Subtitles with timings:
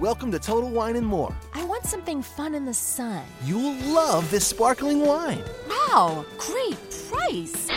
[0.00, 1.32] Welcome to Total Wine and More.
[1.52, 3.22] I want something fun in the sun.
[3.44, 5.40] You'll love this sparkling wine.
[5.68, 6.76] Wow, great
[7.12, 7.70] price.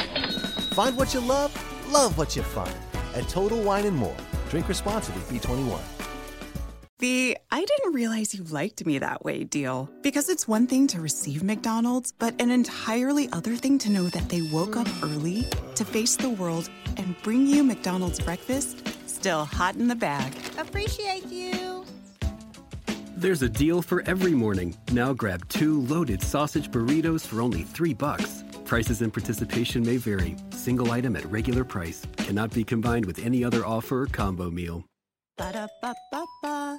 [0.74, 1.54] Find what you love,
[1.94, 2.74] love what you find
[3.14, 4.16] at Total Wine and More.
[4.50, 5.80] Drink responsibly, B21.
[6.98, 9.88] The I didn't realize you liked me that way deal.
[10.02, 14.28] Because it's one thing to receive McDonald's, but an entirely other thing to know that
[14.30, 19.76] they woke up early to face the world and bring you McDonald's breakfast still hot
[19.76, 20.34] in the bag.
[20.58, 21.77] Appreciate you.
[23.20, 24.78] There's a deal for every morning.
[24.92, 28.44] Now grab two loaded sausage burritos for only three bucks.
[28.64, 30.36] Prices and participation may vary.
[30.52, 34.86] Single item at regular price cannot be combined with any other offer or combo meal.
[35.36, 36.78] Ba-da-ba-ba-ba.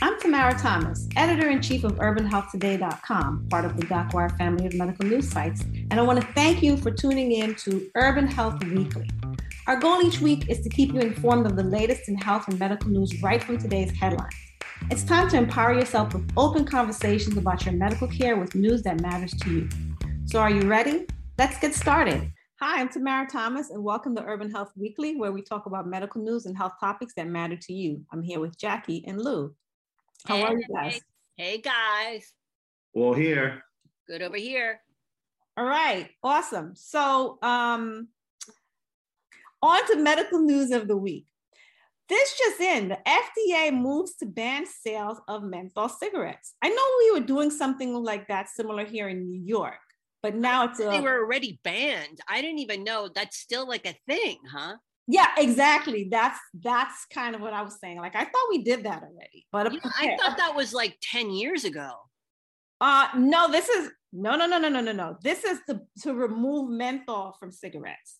[0.00, 5.04] I'm Tamara Thomas, editor in chief of UrbanHealthToday.com, part of the DocWire family of medical
[5.04, 9.10] news sites, and I want to thank you for tuning in to Urban Health Weekly.
[9.68, 12.58] Our goal each week is to keep you informed of the latest in health and
[12.58, 14.32] medical news right from today's headlines.
[14.90, 19.00] It's time to empower yourself with open conversations about your medical care with news that
[19.00, 19.68] matters to you.
[20.24, 21.06] So, are you ready?
[21.36, 22.32] Let's get started.
[22.60, 26.22] Hi, I'm Tamara Thomas, and welcome to Urban Health Weekly, where we talk about medical
[26.22, 28.02] news and health topics that matter to you.
[28.12, 29.54] I'm here with Jackie and Lou.
[30.26, 31.00] How are you guys?
[31.36, 32.32] Hey guys.
[32.94, 33.62] Well, here.
[34.06, 34.80] Good over here.
[35.58, 36.72] All right, awesome.
[36.74, 38.08] So, um,
[39.60, 41.26] on to medical news of the week.
[42.08, 46.54] This just in, the FDA moves to ban sales of menthol cigarettes.
[46.62, 49.74] I know we were doing something like that similar here in New York,
[50.22, 52.20] but now it's They were already banned.
[52.26, 54.76] I didn't even know that's still like a thing, huh?
[55.10, 56.08] yeah, exactly.
[56.10, 57.96] That's that's kind of what I was saying.
[57.96, 61.64] Like I thought we did that already, but I thought that was like 10 years
[61.64, 61.92] ago.
[62.80, 65.16] Uh no, this is no no no no no no no.
[65.22, 68.18] This is to to remove menthol from cigarettes.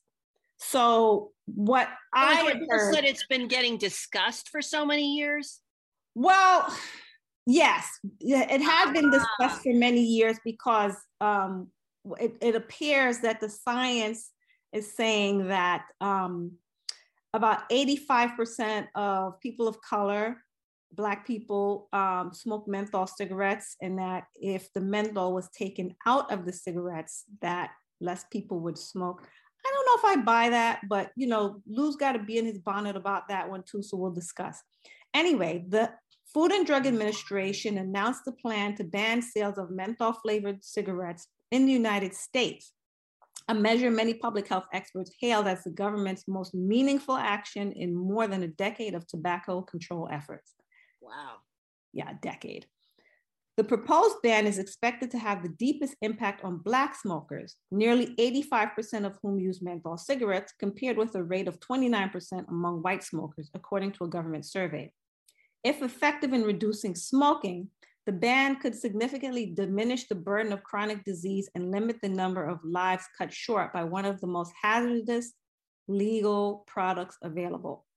[0.59, 5.61] So what I I heard, said it's been getting discussed for so many years.
[6.15, 6.67] well,
[7.47, 7.87] yes,
[8.21, 9.19] it had been Ah.
[9.19, 11.71] discussed for many years because um
[12.21, 14.31] it, it appears that the science
[14.73, 16.53] is saying that um
[17.35, 20.39] about 85% of people of color
[20.93, 26.47] Black people um, smoke menthol cigarettes, and that if the menthol was taken out of
[26.47, 27.71] the cigarettes, that
[28.01, 29.29] less people would smoke.
[29.69, 32.47] I don't know if I buy that, but you know, Lou's got to be in
[32.47, 34.63] his bonnet about that one too, so we'll discuss.
[35.15, 35.91] Anyway, the
[36.33, 41.67] Food and Drug Administration announced the plan to ban sales of menthol flavored cigarettes in
[41.67, 42.73] the United States,
[43.49, 48.27] a measure many public health experts hailed as the government's most meaningful action in more
[48.27, 50.55] than a decade of tobacco control efforts
[51.01, 51.37] Wow.
[51.93, 52.67] yeah, a decade.
[53.59, 59.05] The proposed ban is expected to have the deepest impact on Black smokers, nearly 85%
[59.05, 63.91] of whom use menthol cigarettes, compared with a rate of 29% among white smokers, according
[63.95, 64.93] to a government survey.
[65.65, 67.71] If effective in reducing smoking,
[68.07, 72.61] the ban could significantly diminish the burden of chronic disease and limit the number of
[72.63, 75.33] lives cut short by one of the most hazardous
[75.89, 77.88] legal products available.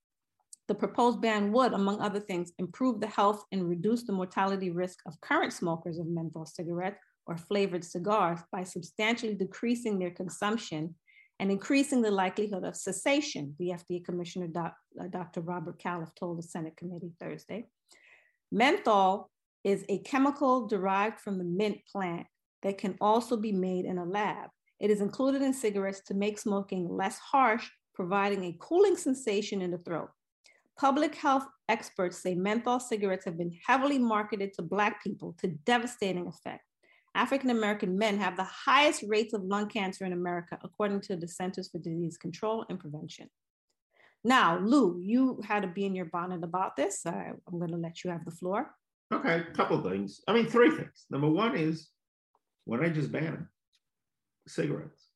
[0.72, 5.00] The proposed ban would, among other things, improve the health and reduce the mortality risk
[5.04, 6.96] of current smokers of menthol cigarettes
[7.26, 10.94] or flavored cigars by substantially decreasing their consumption
[11.38, 15.42] and increasing the likelihood of cessation, the FDA Commissioner Doc, uh, Dr.
[15.42, 17.66] Robert Califf told the Senate committee Thursday.
[18.50, 19.30] Menthol
[19.64, 22.26] is a chemical derived from the mint plant
[22.62, 24.48] that can also be made in a lab.
[24.80, 29.70] It is included in cigarettes to make smoking less harsh, providing a cooling sensation in
[29.70, 30.08] the throat.
[30.78, 36.26] Public health experts say menthol cigarettes have been heavily marketed to Black people to devastating
[36.26, 36.64] effect.
[37.14, 41.28] African American men have the highest rates of lung cancer in America, according to the
[41.28, 43.28] Centers for Disease Control and Prevention.
[44.24, 47.04] Now, Lou, you had to be in your bonnet about this.
[47.04, 48.74] Uh, I'm going to let you have the floor.
[49.12, 50.20] Okay, a couple things.
[50.26, 51.04] I mean, three things.
[51.10, 51.88] Number one is
[52.64, 53.48] why I just ban?
[54.46, 55.08] Cigarettes.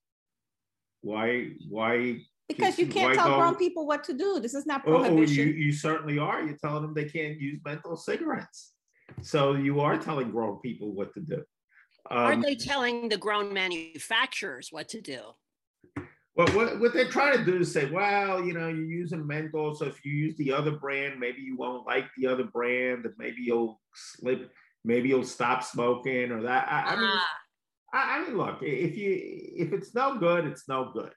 [1.01, 1.51] Why?
[1.69, 2.19] Why?
[2.49, 4.39] Because you can't tell go- grown people what to do.
[4.41, 5.49] This is not Oh, oh, you prohibition.
[5.57, 6.43] you certainly are.
[6.43, 8.73] You're telling them they can't use menthol cigarettes.
[9.23, 11.43] So you are telling grown people what to do.
[12.09, 15.21] Aren't Um, they telling the grown manufacturers what to do?
[16.37, 19.75] Well, what, what they're trying to do is say, well, you know, you're using menthol,
[19.75, 23.15] so if you use the other brand, maybe you won't like the other brand, and
[23.19, 24.53] maybe you'll slip,
[24.85, 26.69] maybe you'll stop smoking or that.
[26.71, 27.27] I, I mean, Ah,
[27.95, 29.19] I, I mean, look, if you
[29.65, 31.13] if it's no good, it's no good.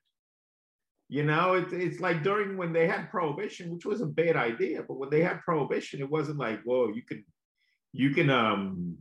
[1.11, 4.83] You know, it's it's like during when they had prohibition, which was a bad idea,
[4.87, 7.25] but when they had prohibition, it wasn't like, whoa, you can
[7.91, 8.95] you can um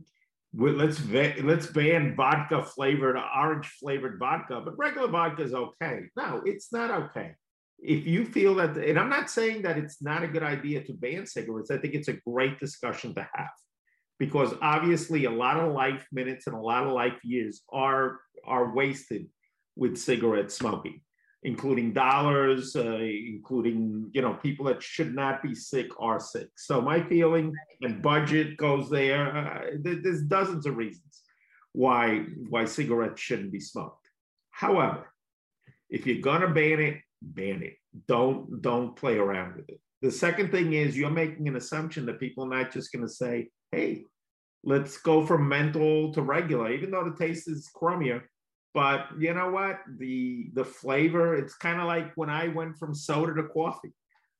[0.51, 6.01] let's va- let's ban vodka flavored orange flavored vodka, but regular vodka is okay.
[6.17, 7.35] No, it's not okay.
[7.77, 10.93] If you feel that, and I'm not saying that it's not a good idea to
[10.93, 11.69] ban cigarettes.
[11.69, 13.51] I think it's a great discussion to have
[14.17, 18.73] because obviously a lot of life minutes and a lot of life years are are
[18.73, 19.27] wasted
[19.75, 21.01] with cigarette smoking
[21.43, 26.49] including dollars uh, including you know people that should not be sick are sick.
[26.57, 31.23] So my feeling and budget goes there uh, there's dozens of reasons
[31.73, 34.07] why why cigarettes shouldn't be smoked.
[34.51, 35.13] However
[35.89, 37.75] if you're going to ban it ban it.
[38.07, 39.79] Don't don't play around with it.
[40.01, 43.13] The second thing is you're making an assumption that people are not just going to
[43.13, 44.03] say hey
[44.63, 48.21] let's go from menthol to regular even though the taste is crummier
[48.73, 52.93] but you know what the the flavor it's kind of like when i went from
[52.93, 53.93] soda to coffee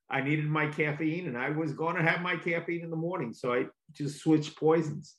[0.10, 3.34] i needed my caffeine and i was going to have my caffeine in the morning
[3.34, 5.16] so i just switched poisons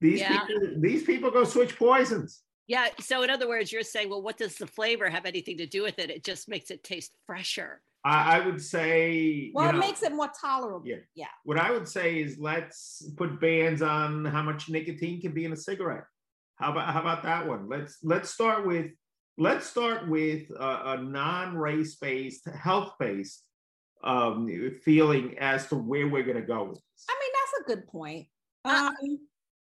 [0.00, 0.44] these Yeah.
[0.44, 2.86] people these people go switch poisons yeah.
[2.98, 5.82] So in other words, you're saying, well, what does the flavor have anything to do
[5.82, 6.08] with it?
[6.08, 7.82] It just makes it taste fresher.
[8.06, 10.82] i, I would say Well, you it makes it more tolerable.
[10.86, 10.96] Yeah.
[11.14, 11.26] Yeah.
[11.44, 15.52] what i would say is let's put bans on how much nicotine can be in
[15.52, 16.04] a cigarette
[16.56, 18.90] how about how about that one let's let's start with
[19.38, 23.44] let's start with a, a non-race based health based
[24.04, 24.48] um,
[24.84, 27.06] feeling as to where we're going to go with this.
[27.08, 28.26] I mean, that's a good point.
[28.66, 29.18] Um,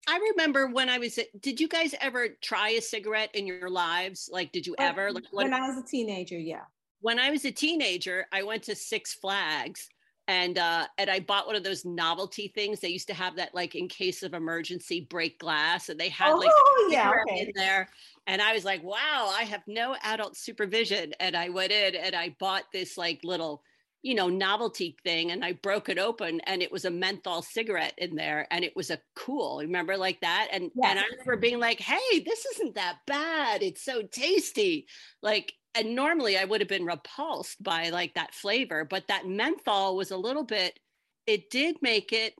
[0.07, 4.29] I remember when I was, did you guys ever try a cigarette in your lives?
[4.31, 5.11] Like, did you ever?
[5.11, 6.63] Like, when I was a teenager, yeah.
[7.01, 9.87] when I was a teenager, I went to Six Flags
[10.27, 12.79] and uh and I bought one of those novelty things.
[12.79, 16.33] They used to have that like in case of emergency break glass and they had
[16.33, 17.11] like oh, yeah.
[17.27, 17.41] Okay.
[17.41, 17.89] in there.
[18.27, 21.13] And I was like, wow, I have no adult supervision.
[21.19, 23.63] And I went in and I bought this like little,
[24.03, 27.95] you know, novelty thing and I broke it open and it was a menthol cigarette
[27.97, 30.49] in there and it was a cool, remember like that?
[30.51, 33.63] And and I remember being like, hey, this isn't that bad.
[33.63, 34.85] It's so tasty.
[35.23, 39.95] Like, and normally I would have been repulsed by like that flavor, but that menthol
[39.95, 40.79] was a little bit,
[41.27, 42.33] it did make it,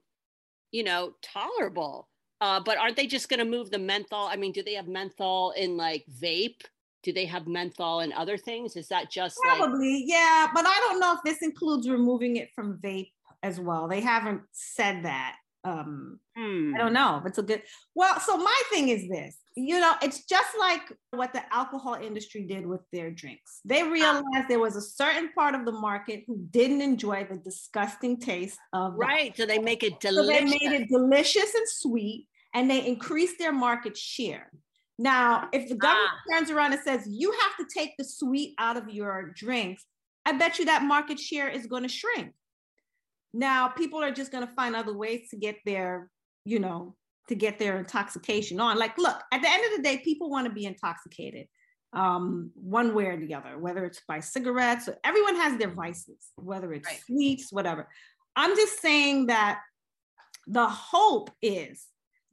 [0.71, 2.09] you know, tolerable.
[2.41, 4.27] Uh, but aren't they just going to move the menthol?
[4.27, 6.61] I mean, do they have menthol in like vape?
[7.03, 8.75] Do they have menthol in other things?
[8.75, 10.47] Is that just like Probably, yeah.
[10.53, 13.11] But I don't know if this includes removing it from vape
[13.43, 13.87] as well.
[13.87, 15.37] They haven't said that.
[15.63, 17.21] Um, hmm, I don't know.
[17.25, 17.61] It's a good.
[17.93, 19.37] Well, so my thing is this.
[19.55, 20.81] You know, it's just like
[21.11, 23.59] what the alcohol industry did with their drinks.
[23.65, 28.17] They realized there was a certain part of the market who didn't enjoy the disgusting
[28.19, 29.35] taste of the right?
[29.35, 33.37] So they make it delicious So they made it delicious and sweet, and they increased
[33.39, 34.49] their market share.
[34.97, 36.33] Now, if the government Ah.
[36.37, 39.85] turns around and says you have to take the sweet out of your drinks,
[40.25, 42.33] I bet you that market share is going to shrink.
[43.33, 46.09] Now, people are just going to find other ways to get their,
[46.45, 46.95] you know,
[47.29, 48.77] to get their intoxication on.
[48.77, 51.47] Like, look, at the end of the day, people want to be intoxicated
[51.93, 56.31] um, one way or the other, whether it's by cigarettes or everyone has their vices,
[56.35, 57.01] whether it's Right.
[57.05, 57.87] sweets, whatever.
[58.35, 59.61] I'm just saying that
[60.47, 61.85] the hope is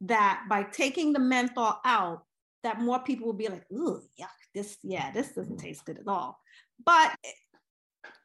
[0.03, 2.23] that by taking the menthol out,
[2.63, 6.09] that more people will be like, ooh, yuck, this, yeah, this doesn't taste good at
[6.09, 6.41] all.
[6.85, 7.15] But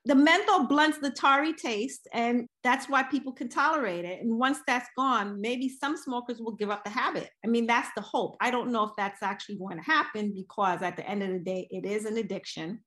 [0.06, 4.22] the menthol blunts the tarry taste, and that's why people can tolerate it.
[4.22, 7.30] And once that's gone, maybe some smokers will give up the habit.
[7.44, 8.36] I mean, that's the hope.
[8.42, 11.39] I don't know if that's actually going to happen because at the end of the
[11.39, 12.84] day, it is an addiction.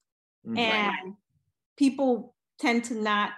[0.46, 0.58] Mhm.
[0.58, 1.14] And
[1.78, 3.32] people tend to not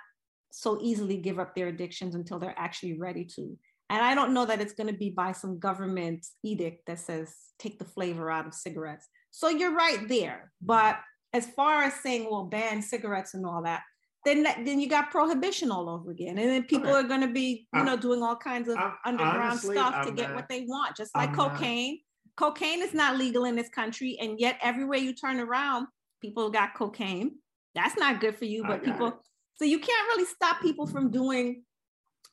[0.50, 3.56] so easily give up their addictions until they're actually ready to.
[3.90, 7.34] And I don't know that it's going to be by some government edict that says
[7.58, 9.06] take the flavor out of cigarettes.
[9.30, 10.52] So you're right there.
[10.60, 10.98] But
[11.32, 13.82] as far as saying, well, ban cigarettes and all that,
[14.24, 16.38] then that- then you got prohibition all over again.
[16.38, 16.98] And then people Okay.
[17.00, 20.02] are going to be, you I'm- know, doing all kinds of I'm- underground honestly, stuff
[20.04, 22.00] to I'm get not- what they want, just like I'm not- cocaine.
[22.36, 25.88] Cocaine is not legal in this country, and yet everywhere you turn around,
[26.20, 27.38] people got cocaine.
[27.74, 29.22] That's not good for you, but people.
[29.56, 31.64] So you can't really stop people from doing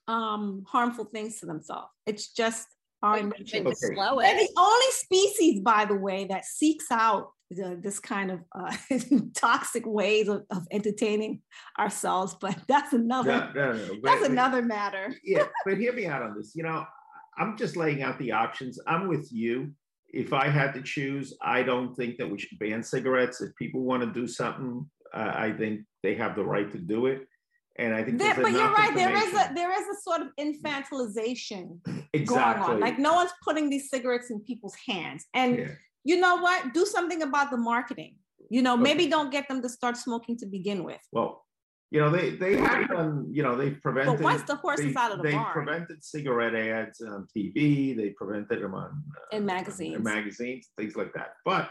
[0.08, 1.90] um, harmful things to themselves.
[2.06, 2.68] It's just
[3.04, 3.64] our Maybe Okay.
[3.64, 8.76] They're the only species, by the way, that seeks out the, this kind of uh,
[9.36, 11.42] toxic ways of, of entertaining
[11.78, 12.36] ourselves.
[12.40, 13.52] But that's another.
[13.56, 15.16] No, no, no, but- That's but- another matter.
[15.24, 16.54] yeah, but hear me out on this.
[16.56, 16.86] You know,
[17.38, 18.80] I'm just laying out the options.
[18.88, 19.72] I'm with you.
[20.10, 23.42] if I had to choose, I don't think that we should ban cigarettes.
[23.42, 27.06] If people want to do something, uh, I think they have the right to do
[27.08, 27.28] it.
[27.78, 28.96] And I think, There, but you're right.
[28.96, 31.80] There is a there is a sort of infantilization
[32.26, 32.80] going on.
[32.80, 35.26] Like no one's putting these cigarettes in people's hands.
[35.34, 35.68] And Yeah.
[36.04, 36.74] you know what?
[36.74, 38.16] Do something about the marketing.
[38.50, 38.84] You know, Okay.
[38.84, 41.02] maybe don't get them to start smoking to begin with.
[41.12, 41.46] Well,
[41.92, 44.18] you know, they they have done, you know, they've prevented.
[44.18, 47.96] But once the horse they, out of the they barn, prevented cigarette ads on TV.
[47.96, 49.96] They prevented them on uh, in magazines.
[49.96, 51.34] in magazines, things like that.
[51.44, 51.70] But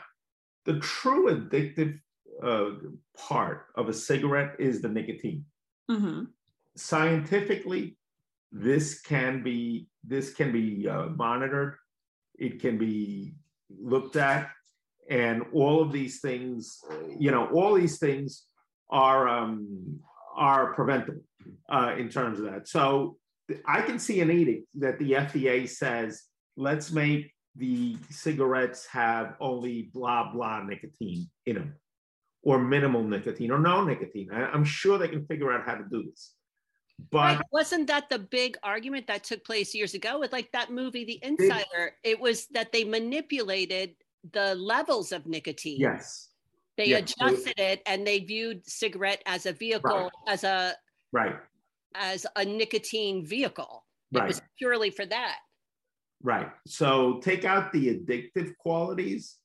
[0.66, 1.98] the true addictive
[2.42, 2.70] uh,
[3.16, 5.44] part of a cigarette is the nicotine.
[5.90, 6.28] Mhm.
[6.76, 7.96] Scientifically,
[8.50, 11.76] this can be this can be uh, monitored.
[12.38, 13.34] It can be
[13.70, 14.50] looked at,
[15.08, 16.80] and all of these things,
[17.18, 18.44] you know, all these things
[18.90, 20.00] are um,
[20.36, 21.22] are preventable
[21.68, 22.68] uh, in terms of that.
[22.68, 23.18] So
[23.66, 26.22] I can see an edict that the FDA says,
[26.56, 31.74] let's make the cigarettes have only blah blah nicotine in them,
[32.44, 34.30] or minimal nicotine, or no nicotine.
[34.30, 36.34] I, I'm sure they can figure out how to do this.
[37.10, 37.40] But Right.
[37.50, 41.18] Wasn't that the big argument that took place years ago with like that movie, The
[41.22, 41.96] Insider?
[42.04, 43.96] It was that they manipulated
[44.32, 45.80] the levels of nicotine.
[45.80, 46.30] yes,
[46.76, 46.98] They yeah.
[46.98, 50.74] adjusted it and they viewed cigarette as a vehicle, as a
[51.12, 51.36] right,
[51.94, 53.84] as a nicotine vehicle.
[54.12, 54.28] It right.
[54.28, 55.38] was purely for that.
[56.22, 56.50] Right.
[56.66, 59.36] So take out the addictive qualities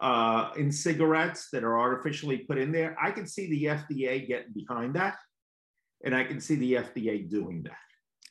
[0.00, 2.96] uh, in cigarettes that are artificially put in there.
[3.00, 5.16] I can see the FDA getting behind that,
[6.04, 7.76] and I can see the FDA doing that.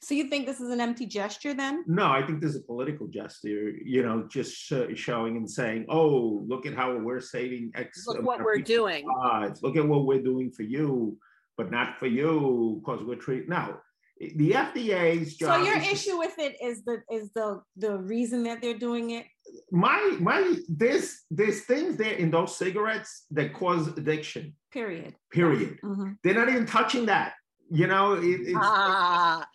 [0.02, 1.86] So you think this is an empty gesture then?
[1.88, 6.44] No, I think there's a political gesture, you know, just sh- showing and saying, "Oh,
[6.46, 9.08] look at how we're saving X." Look what we're doing.
[9.08, 9.64] lives.
[9.64, 11.18] Look at what we're doing for you,
[11.58, 13.48] but not for you because we're treating.
[13.48, 13.78] No,
[14.20, 15.56] the FDA's job.
[15.60, 18.78] So your is to issue with it is the is the the reason that they're
[18.78, 19.26] doing it.
[19.72, 25.16] my my there's there's things there in those cigarettes that cause addiction Period.
[25.32, 26.18] period Mhm.
[26.24, 27.34] they're not even touching that
[27.70, 29.46] you know it, it's Ah,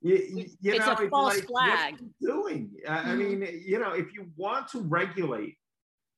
[0.00, 1.92] you, you- you it's know a false like, flag.
[1.92, 3.18] what are you doing I, I Mhm.
[3.18, 3.38] mean
[3.70, 5.54] you know if you want to regulate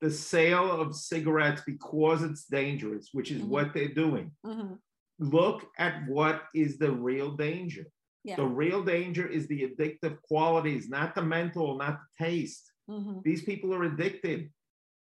[0.00, 3.48] the sale of cigarettes because it's dangerous which is Mhm.
[3.48, 4.78] what they're doing Mhm.
[5.20, 7.84] Look at what is the real danger
[8.24, 8.36] Yeah.
[8.36, 13.22] the real danger is the addictive qualities not the menthol not the taste Mhm.
[13.22, 14.50] these people are addicted.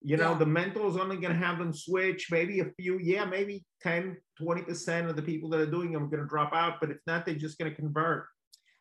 [0.04, 0.38] You know, Yeah.
[0.40, 2.32] the menthol is only going to have them switch.
[2.32, 6.08] Maybe a few, yeah, maybe 10, 20% of the people that are doing them are
[6.08, 6.80] going to drop out.
[6.80, 8.28] But if not, they're just going to convert.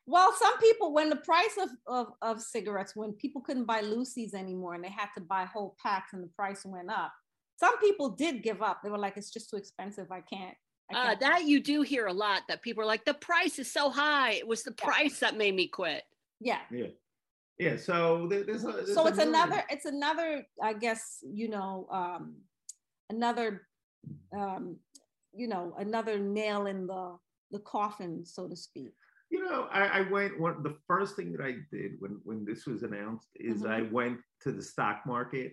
[0.06, 4.32] Well, some people, when the price of, of, of cigarettes, when people couldn't buy loosies
[4.34, 7.12] anymore and they had to buy whole packs and the price went up,
[7.58, 8.80] some people did give up.
[8.82, 10.10] They were like, it's just too expensive.
[10.10, 10.56] I can't.
[10.94, 13.70] I uh, that you do hear a lot that people are like, the price is
[13.70, 14.32] so high.
[14.32, 14.84] It was the Yeah.
[14.84, 16.02] price that made me quit.
[16.40, 16.60] yeah.
[16.70, 16.86] Yeah.
[17.58, 17.76] Yeah.
[17.76, 18.72] So there- there's a.
[18.72, 19.34] there's so a it's million.
[19.34, 22.36] another it's another i guess you know um
[23.10, 23.66] another
[24.34, 24.76] um
[25.34, 27.16] you know another nail in the
[27.50, 28.92] the coffin so to speak
[29.32, 32.66] You know, I, I went, one, the first thing that I did when, when this
[32.66, 33.70] was announced is Mhm.
[33.70, 35.50] I went to the stock market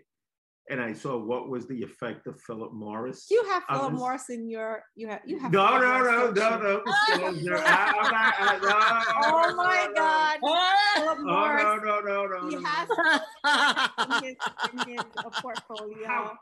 [0.70, 3.28] and I saw what was the effect of Philip Morris.
[3.32, 4.00] you have philip this.
[4.00, 6.84] morris in your you have you have No, Philip no, Morris, no, no, no.
[6.86, 7.58] disclosure.
[7.58, 9.94] I- I'm not- I- no, oh my no, no.
[9.96, 10.40] god
[10.96, 12.50] philip Oh, morris no, no, no, no.
[12.50, 12.62] he no.
[12.66, 12.90] has
[14.08, 14.36] in his,
[14.74, 16.38] in his uh, portfolio How,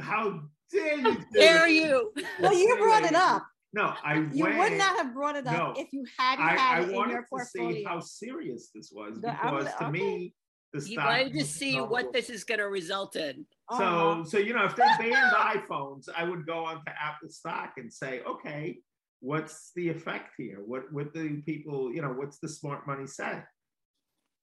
[0.00, 0.40] how
[0.72, 1.14] dare you?
[1.14, 2.12] do Dare you?
[2.40, 4.58] well you brought it up No, I you went.
[4.58, 5.74] would not have brought it up No.
[5.76, 7.30] if you hadn't I, had I it in your portfolio.
[7.30, 9.90] I wanted to see how serious this was because to okay.
[9.90, 10.34] me,
[10.72, 11.06] the You stock.
[11.08, 13.46] wanted to see so- what this is going to result in.
[13.70, 14.24] So, Uh-huh.
[14.24, 18.20] so you know, if they banned iPhones, I would go onto Apple stock and say,
[18.22, 18.80] okay,
[19.20, 20.58] what's the effect here?
[20.64, 23.42] What what do people, you know, what's the smart money say?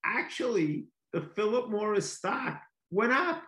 [0.05, 3.43] Actually, the Philip Morris stock went up.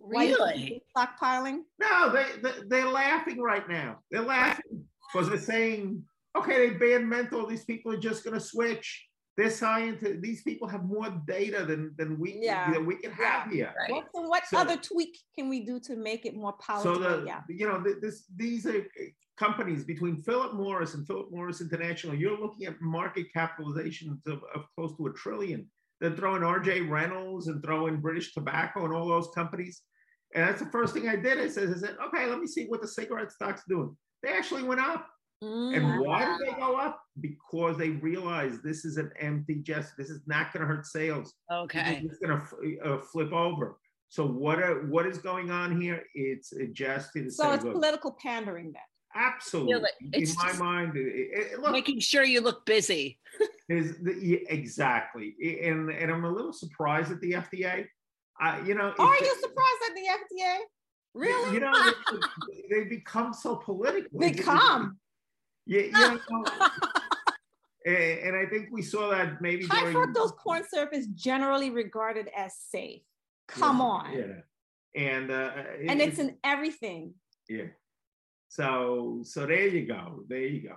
[0.00, 0.54] Really?
[0.68, 4.00] keep stockpiling No, they, they they're laughing right now.
[4.10, 6.02] They're laughing because they're saying,
[6.36, 7.46] okay, they banned menthol.
[7.46, 9.06] These people are just going to switch.
[9.36, 10.20] They're scientists.
[10.20, 12.72] These people have more data than than we Yeah.
[12.72, 13.74] than we can have here.
[13.78, 13.90] Right.
[13.90, 16.94] What, so what So- other tweak can we do to make it more powerful?
[16.94, 17.42] So the yeah.
[17.48, 18.86] you know this these are
[19.36, 22.14] companies between Philip Morris and Philip Morris International.
[22.14, 25.68] You're looking at market capitalizations of, of close to a trillion.
[26.00, 26.82] They're throwing R.J.
[26.82, 29.82] Reynolds and throwing British Tobacco and all those companies.
[30.34, 31.38] And that's the first thing I did.
[31.38, 33.96] I said, I said, okay, let me see what the cigarette stock's doing.
[34.22, 35.06] They actually went up.
[35.42, 35.76] Mm.
[35.76, 37.00] And why did they go up?
[37.20, 39.94] Because they realize this is an empty gesture.
[39.96, 41.34] This is not going to hurt sales.
[41.50, 42.02] Okay.
[42.04, 43.78] It's going to uh, flip over.
[44.08, 46.02] So what are, what is going on here?
[46.14, 47.30] It's a gesture.
[47.30, 48.82] So a- it's political pandering then.
[49.14, 49.90] absolutely.
[50.12, 53.18] It's In my mind, it, it, look, Making sure you look busy.
[53.68, 55.34] is the, yeah, exactly.
[55.64, 57.86] And and I'm a little surprised at the FDA
[58.40, 60.58] I, you know, Are you surprised at the FDA?
[61.14, 61.54] Really?
[61.54, 64.18] You know, they, they become so political.
[64.18, 64.98] Become.
[65.66, 66.44] Yeah, you know,
[67.84, 71.70] and, and I think we saw that maybe High during fructose corn syrup is generally
[71.70, 73.02] regarded as safe.
[73.48, 74.12] Come Yeah, on.
[74.12, 74.40] Yeah,
[75.12, 75.50] and uh,
[75.88, 77.14] And it- it's in everything.
[77.48, 77.68] yeah.
[78.48, 80.24] So so there you go.
[80.28, 80.76] There you go.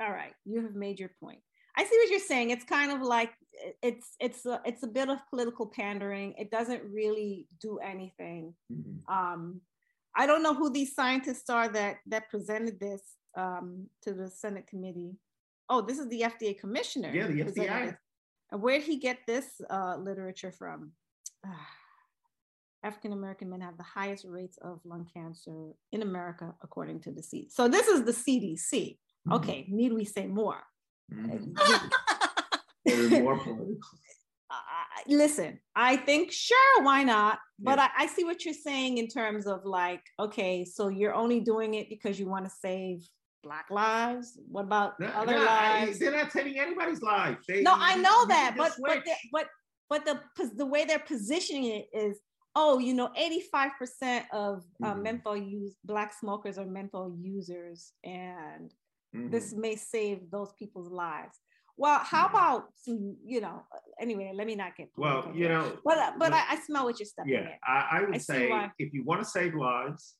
[0.00, 1.40] All right, you have made your point.
[1.78, 2.50] I see what you're saying.
[2.50, 3.32] It's kind of like
[3.82, 6.34] it's it's a, it's a bit of political pandering.
[6.38, 8.54] It doesn't really do anything.
[8.72, 8.98] Mhm.
[9.08, 9.60] Um,
[10.14, 13.02] I don't know who these scientists are that that presented this
[13.36, 15.12] um, to the Senate committee.
[15.68, 17.10] Oh, this is the FDA commissioner.
[17.12, 17.96] Yeah, the
[18.52, 20.92] And where'd he get this uh, literature from?
[22.84, 27.20] African American men have the highest rates of lung cancer in America, according to the
[27.20, 27.50] CDC.
[27.50, 28.70] So this is the CDC.
[28.72, 29.32] Mm-hmm.
[29.32, 30.62] Okay, need we say more?
[31.12, 31.56] Mhm.
[31.58, 33.40] Uh, more.
[35.08, 37.38] Listen, I think sure, why not?
[37.58, 37.88] But Yeah.
[37.96, 41.74] I, I see what you're saying in terms of like, okay, so you're only doing
[41.74, 43.08] it because you want to save
[43.46, 44.38] Black lives.
[44.50, 45.98] What about No, other no, I- lives?
[46.00, 47.38] They're not taking anybody's life.
[47.46, 49.46] They, no, I know that, but but the, but
[49.88, 50.20] but the
[50.56, 52.18] the way they're positioning it is,
[52.56, 55.02] oh, you know, 85% of uh, Mhm.
[55.02, 58.74] menthol use black smokers are menthol users, and
[59.14, 59.30] Mhm.
[59.30, 61.38] this may save those people's lives.
[61.76, 62.30] Well, how Mhm.
[62.30, 63.62] about some, you know,
[64.00, 66.98] anyway, let me not get well, you know, But uh, but I, I smell what
[66.98, 67.58] you're stepping yeah, in.
[67.62, 70.16] I, I would I say if you want to save lives,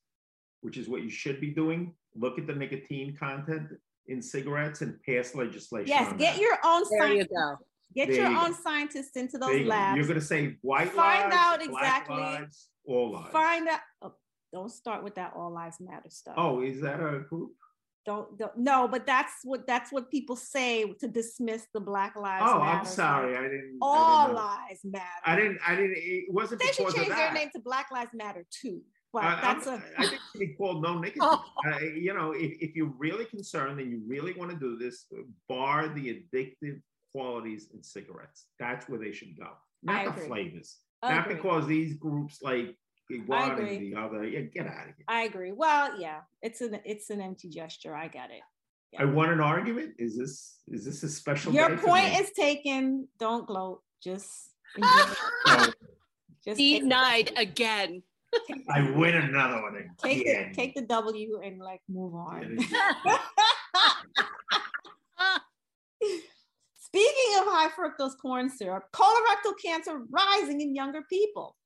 [0.60, 1.82] which is what you should be doing,
[2.18, 3.68] look at the nicotine content
[4.08, 5.88] in cigarettes and pass legislation.
[5.88, 6.40] Yes, on get that.
[6.40, 7.32] your own There you scientists.
[7.36, 7.56] go.
[7.94, 8.44] Get There your you go.
[8.44, 9.70] own scientists into those you go.
[9.70, 9.96] labs.
[9.96, 13.30] You're going to save white Find lives, out black exactly- lives, all lives.
[13.32, 13.80] Find out.
[14.02, 14.14] Oh,
[14.52, 16.34] don't start with that all lives matter stuff.
[16.36, 17.52] Oh, is that a group?
[18.04, 22.44] Don't, don't no, but that's what that's what people say to dismiss the Black Lives
[22.46, 22.78] Oh, Matter.
[22.78, 23.36] I'm sorry.
[23.36, 23.78] I didn't.
[23.82, 25.04] I All didn't lives matter.
[25.24, 25.58] I didn't.
[25.66, 25.96] I didn't.
[25.96, 28.80] It wasn't They should change their name to Black Lives Matter too.
[29.12, 31.22] But I, that's I'm- a I think it should be called no nicotine.
[31.22, 31.44] Oh.
[31.72, 35.06] Uh, you know, if, if you're really concerned and you really want to do this,
[35.48, 36.80] bar the addictive
[37.12, 38.46] qualities in cigarettes.
[38.58, 39.48] That's where they should go,
[39.88, 40.28] I not the agree.
[40.28, 40.76] flavors.
[41.02, 41.34] Not Agree.
[41.36, 42.74] because these groups like
[43.26, 43.76] one agree.
[43.76, 44.26] and the other.
[44.26, 45.04] Yeah, get out of here.
[45.08, 45.52] I agree.
[45.52, 47.94] Well, yeah, it's an it's an empty gesture.
[47.94, 48.42] I get it.
[48.98, 49.94] I want an argument.
[49.98, 51.52] Is this is this a special?
[51.52, 53.08] Your point is taken.
[53.18, 53.82] Don't gloat.
[54.02, 55.16] Just enjoy it.
[55.46, 55.72] So,
[56.44, 58.02] just Denied again.
[58.70, 62.58] I win another one take the, take the W and like move on.
[66.78, 71.56] Speaking of high fructose corn syrup, colorectal cancer rising in younger people.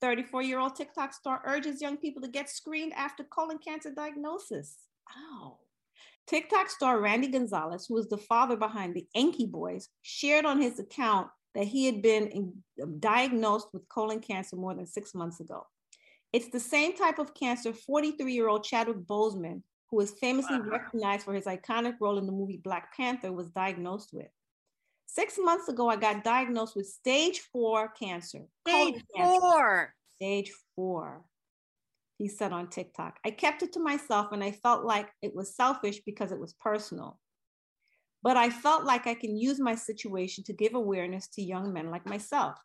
[0.00, 4.78] 34 year old TikTok star urges young people to get screened after colon cancer diagnosis.
[5.16, 5.58] Ow.
[6.26, 10.78] TikTok star Randy Gonzalez, who is the father behind the Enky Boys, shared on his
[10.78, 12.62] account that he had been in-
[12.98, 15.66] diagnosed with colon cancer more than six months ago.
[16.32, 21.24] It's the same type of cancer 43 year old Chadwick Boseman, who is famously recognized
[21.24, 24.28] for his iconic role in the movie Black Panther, was diagnosed with.
[25.06, 28.46] Six months ago, I got diagnosed with stage four cancer.
[28.66, 29.40] Stage cancer.
[29.40, 29.94] four.
[30.14, 31.24] Stage four,
[32.16, 33.18] he said on TikTok.
[33.24, 36.54] I kept it to myself and I felt like it was selfish because it was
[36.54, 37.18] personal.
[38.22, 41.90] But I felt like I can use my situation to give awareness to young men
[41.90, 42.56] like myself.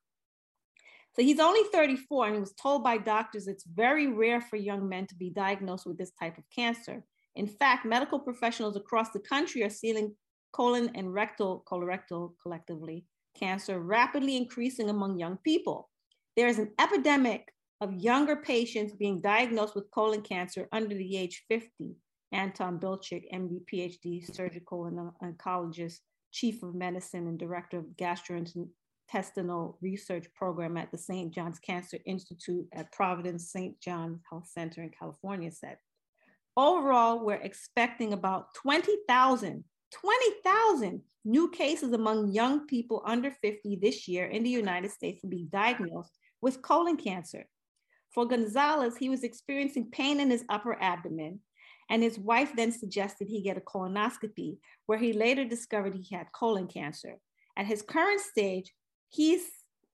[1.17, 4.87] So he's only 34 and he was told by doctors it's very rare for young
[4.87, 7.03] men to be diagnosed with this type of cancer.
[7.35, 10.15] In fact, medical professionals across the country are seeing
[10.53, 15.89] colon and rectal, colorectal collectively, cancer rapidly increasing among young people.
[16.35, 17.51] There is an epidemic
[17.81, 21.95] of younger patients being diagnosed with colon cancer under the age 50.
[22.31, 25.99] Anton Bilchik, MD, PhD, surgical and uh, oncologist,
[26.31, 27.95] chief of medicine, and director of
[29.13, 31.33] gastrointestinal research program at the St.
[31.33, 33.79] John's Cancer Institute at Providence St.
[33.79, 35.77] John's Health Center in California, said.
[36.55, 44.25] Overall, we're expecting about 20,000, 20,000 new cases among young people under 50 this year
[44.25, 47.45] in the United States to be diagnosed with colon cancer.
[48.13, 51.41] For Gonzalez, he was experiencing pain in his upper abdomen,
[51.89, 56.31] and his wife then suggested he get a colonoscopy, where he later discovered he had
[56.31, 57.17] colon cancer.
[57.55, 58.73] At his current stage,
[59.09, 59.43] he's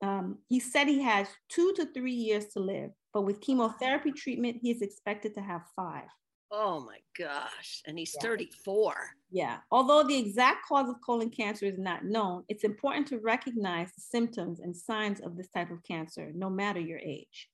[0.01, 4.57] um, he said he has two to three years to live, but with chemotherapy treatment,
[4.61, 6.09] he is expected to have five.
[6.51, 7.81] Oh my gosh.
[7.87, 8.21] And he's Yeah.
[8.21, 8.95] 34.
[9.31, 9.57] Yeah.
[9.71, 14.01] Although the exact cause of colon cancer is not known, it's important to recognize the
[14.01, 17.49] symptoms and signs of this type of cancer, no matter your age.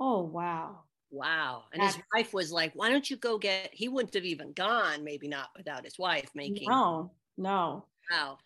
[0.00, 0.84] Oh, wow.
[1.10, 1.64] Wow.
[1.72, 5.04] And his wife was like, why don't you go get, he wouldn't have even gone,
[5.04, 6.68] maybe not without his wife making.
[6.68, 7.86] No, no.
[8.10, 8.38] Wow.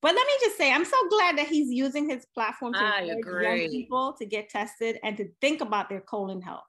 [0.00, 3.62] But let me just say, I'm so glad that he's using his platform to encourage
[3.62, 6.62] young people to get tested and to think about their colon health.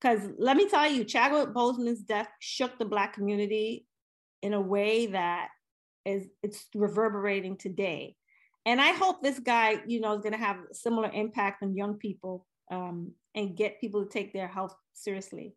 [0.00, 3.86] Because let me tell you, Chadwick Boseman's death shook the Black community
[4.42, 5.48] in a way that
[6.04, 8.16] is it's reverberating today.
[8.66, 11.76] And I hope this guy, you know, is going to have a similar impact on
[11.76, 15.54] young people um, and get people to take their health seriously.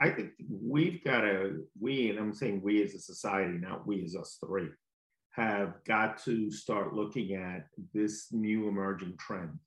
[0.00, 4.04] I think we've got to, we, and I'm saying we as a society, not we
[4.04, 4.68] as us three,
[5.36, 9.58] have got to start looking at this new emerging trend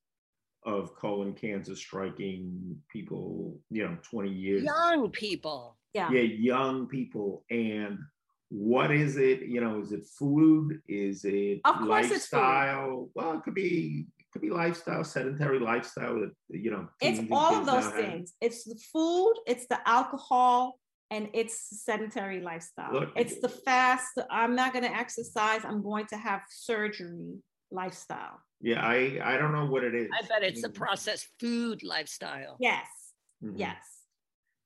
[0.65, 4.63] of colon cancer striking people, you know, 20 years.
[4.63, 5.77] Young people.
[5.93, 6.11] Yeah.
[6.11, 7.45] Yeah, young people.
[7.51, 7.99] And
[8.49, 9.41] what is it?
[9.43, 10.81] You know, is it food?
[10.87, 12.37] Is it Of course it's food.
[12.37, 13.09] lifestyle?
[13.13, 16.87] Well, it could be it could be lifestyle, sedentary lifestyle you know.
[16.99, 17.93] It's all of those now have.
[17.93, 18.33] things.
[18.41, 20.78] It's the food, it's the alcohol,
[21.11, 22.93] and it's sedentary lifestyle.
[22.93, 24.17] Look- it's the fast.
[24.29, 25.61] I'm not going to exercise.
[25.65, 27.35] I'm going to have surgery
[27.71, 28.39] lifestyle.
[28.61, 30.09] Yeah, I I don't know what it is.
[30.13, 30.75] I bet it's the Mm.
[30.75, 32.57] processed food lifestyle.
[32.59, 32.87] Yes.
[33.43, 33.53] Mhm.
[33.57, 33.95] Yes.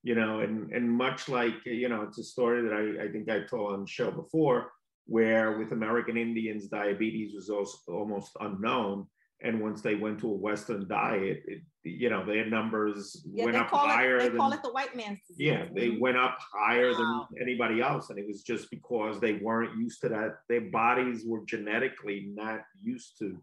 [0.05, 3.29] you know, and and much like you know, it's a story that I, I think
[3.29, 4.69] I told on the show before,
[5.05, 9.07] where with American Indians, diabetes was also almost unknown,
[9.41, 13.57] and once they went to a Western diet, it, you know, their numbers Yeah, went
[13.57, 14.19] up higher it.
[14.23, 15.45] They than call it the white man's disease.
[15.47, 15.99] yeah, they Mhm.
[15.99, 17.27] went up higher Wow.
[17.31, 20.39] than anybody else, and it was just because they weren't used to that.
[20.47, 23.41] Their bodies were genetically not used to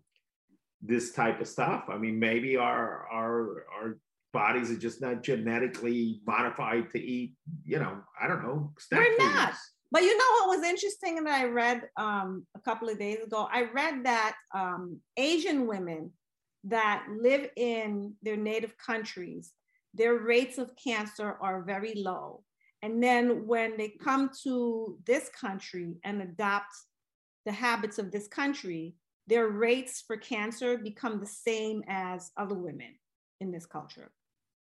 [0.83, 1.85] this type of stuff.
[1.89, 3.99] I mean, maybe our our our
[4.33, 7.35] bodies are just not genetically modified to eat.
[7.65, 8.73] You know, I don't know.
[8.93, 9.55] We're not.
[9.93, 13.49] But you know what was interesting that I read um, a couple of days ago?
[13.51, 16.13] I read that um, Asian women
[16.65, 19.53] that live in their native countries,
[19.95, 22.45] their rates of cancer are very low.
[22.83, 26.73] And then when they come to this country and adopt
[27.45, 28.95] the habits of this country,
[29.27, 32.95] their rates for cancer become the same as other women
[33.41, 34.11] in this culture.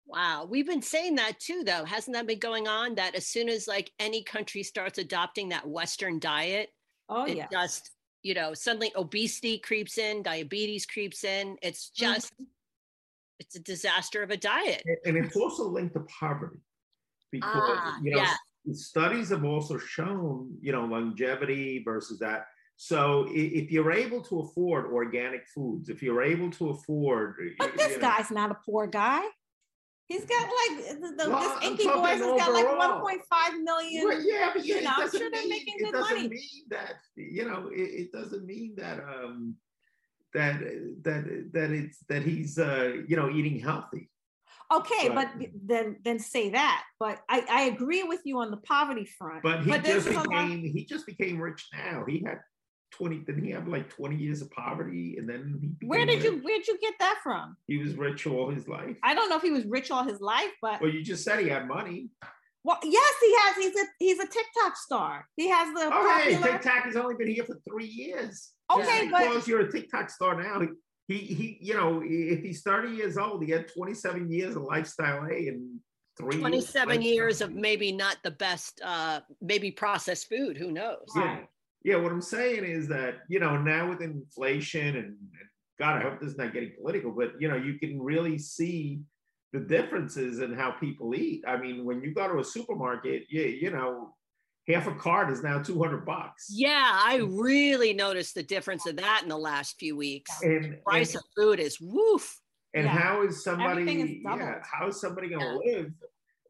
[0.05, 1.85] Wow, we've been saying that too, though.
[1.85, 2.95] Hasn't that been going on?
[2.95, 6.69] That as soon as like any country starts adopting that Western diet,
[7.09, 7.47] Oh, it yeah.
[7.51, 7.91] just,
[8.23, 11.57] you know, suddenly obesity creeps in, diabetes creeps in.
[11.61, 12.31] It's just,
[13.39, 14.81] it's a disaster of a diet.
[14.85, 16.59] And- and it's also linked to poverty
[17.31, 18.35] because Ah, you know yeah.
[18.73, 22.45] studies have also shown you know longevity versus that
[22.77, 27.77] so if you're able to afford organic foods if you're able to afford But you
[27.77, 29.23] this know- guy's not a poor guy.
[30.13, 34.07] He's got like the, the, Well, this Enky Boys has got like 1.5 million.
[34.07, 36.93] Well, yeah, but yeah, you know, I'm sure they're mean, making it doesn't mean that
[37.15, 39.55] you know it, it doesn't mean that um
[40.35, 40.59] that
[41.01, 44.11] that that it's that he's uh you know eating healthy
[44.71, 45.29] Okay, Right.
[45.39, 46.83] but then then say that.
[46.99, 49.43] But I, I agree with you on the poverty front.
[49.43, 52.39] but he there's just became he just became rich now he had
[52.97, 56.31] 20 didn't he have like 20 years of poverty and then he where became did
[56.31, 57.57] you where'd you get that from?
[57.67, 60.21] he was rich all his life I don't know if he was rich all his
[60.21, 62.09] life, but well you just said he had money
[62.65, 63.57] well, yes, he has.
[63.57, 65.27] He's a he's a TikTok star.
[65.35, 66.53] He has the oh hey popular.
[66.59, 70.09] tiktok has only been here for three years Okay, Just but- because you're a tiktok
[70.09, 74.31] star now he, he he you know if he's 30 years old he had 27
[74.31, 75.79] years of lifestyle a and
[76.17, 80.57] three years 27 lifestyle years of maybe not the best, uh, maybe processed food.
[80.57, 81.07] Who knows?
[81.15, 81.39] Yeah.
[81.85, 81.95] Right.
[81.95, 85.17] Yeah, what I'm saying is that, you know, now with inflation and, and
[85.79, 89.01] God, I hope this is not getting political, but you know, you can really see
[89.51, 91.43] the differences in how people eat.
[91.47, 94.15] I mean, when you go to a supermarket, you, you know,
[94.67, 96.47] half a cart is now 200 bucks.
[96.49, 100.31] Yeah, I really noticed the difference of that in the last few weeks.
[100.41, 102.39] And, Price and, of food is woof.
[102.73, 102.91] and Yeah.
[102.91, 105.91] how is somebody, is yeah, how is somebody going to live?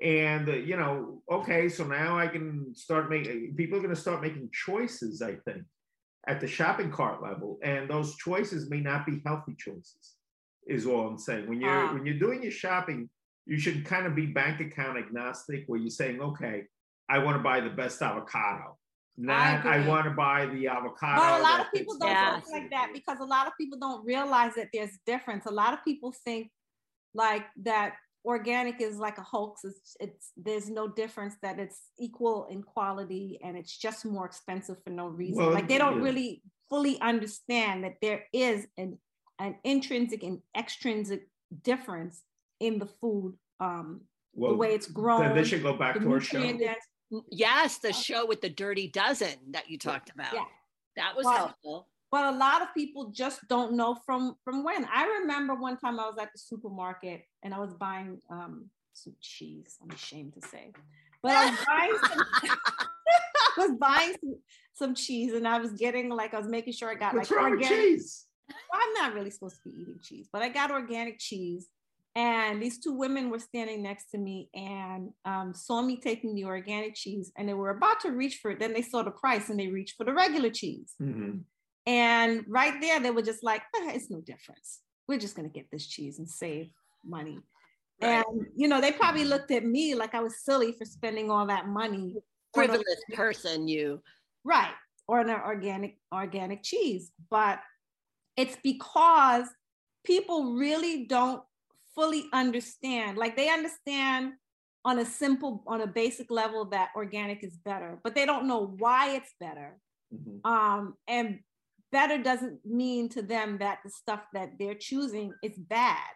[0.02, 4.00] And, uh, you know, okay, so now I can start making, people are going to
[4.00, 5.64] start making choices, I think,
[6.28, 7.60] at the shopping cart level.
[7.64, 10.16] And those choices may not be healthy choices,
[10.68, 11.48] is all I'm saying.
[11.48, 11.94] When you're, Ah.
[11.94, 13.10] when you're doing your shopping,
[13.46, 16.64] you should kind of be bank account agnostic where you're saying, okay,
[17.10, 18.78] I want to buy the best avocado.
[19.16, 19.88] Not, I, agree.
[19.88, 21.22] want to buy the avocado.
[21.22, 24.04] But a lot of people don't think like that because a lot of people don't
[24.04, 25.46] realize that there's difference.
[25.46, 26.50] A lot of people think
[27.14, 27.94] like that
[28.26, 29.64] organic is like a hoax.
[29.64, 34.78] It's, it's there's no difference that it's equal in quality and it's just more expensive
[34.84, 35.44] for no reason.
[35.44, 36.04] Well, like they don't yeah.
[36.04, 38.98] really fully understand that there is an
[39.40, 41.28] an intrinsic and extrinsic
[41.64, 42.24] difference
[42.60, 44.02] in the food, um,
[44.34, 45.36] Well, the way it's Then grown.
[45.36, 46.58] this should go back to our show.
[47.30, 50.34] Yes, the show with the dirty dozen that you talked about.
[50.34, 50.46] Yeah.
[50.96, 51.88] That was Well, helpful.
[52.14, 56.00] But a lot of people just don't know from from when i remember one time
[56.00, 60.42] i was at the supermarket and i was buying um some cheese i'm ashamed to
[60.48, 60.72] say
[61.24, 62.26] but i was buying some
[63.58, 64.36] was buying some,
[64.74, 67.40] some cheese and I was getting like I was making sure I got What's like
[67.40, 67.70] organic.
[67.70, 68.26] cheese?
[68.50, 71.68] Well, I'm not really supposed to be eating cheese, but I got organic cheese.
[72.16, 76.46] And these two women were standing next to me and um, saw me taking the
[76.46, 78.60] organic cheese, and they were about to reach for it.
[78.60, 80.94] Then they saw the price and they reached for the regular cheese.
[81.02, 81.42] Mhm.
[81.86, 84.82] And right there, they were just like, "Eh, it's no difference.
[85.08, 86.70] We're just going to get this cheese and save
[87.04, 87.40] money.
[88.02, 88.24] Right.
[88.26, 91.46] And, you know, they probably looked at me like I was silly for spending all
[91.48, 92.16] that money.
[92.56, 94.02] on a- Frivolous person, you.
[94.44, 94.74] Right.
[95.08, 97.12] Or an organic, organic cheese.
[97.30, 97.60] But
[98.38, 99.46] it's because
[100.06, 101.44] people really don't
[101.96, 103.18] fully understand.
[103.18, 104.34] Like they understand
[104.86, 108.76] on a simple, on a basic level that organic is better, but they don't know
[108.80, 109.80] why it's better
[110.14, 110.46] Mhm.
[110.46, 111.40] um, and
[111.94, 116.12] better doesn't mean to them that the stuff that they're choosing is bad.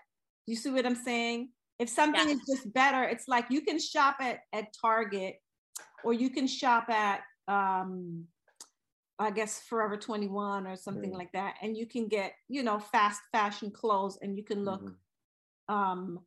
[0.48, 1.50] You see what I'm saying?
[1.80, 5.36] If something is just better, it's like you can shop at at Target,
[6.04, 8.26] or you can shop at um,
[9.20, 11.18] I guess Forever 21 or something Mm.
[11.22, 14.82] like that, and you can get you know fast fashion clothes, and you can look
[14.82, 14.96] Mhm.
[15.78, 16.26] um,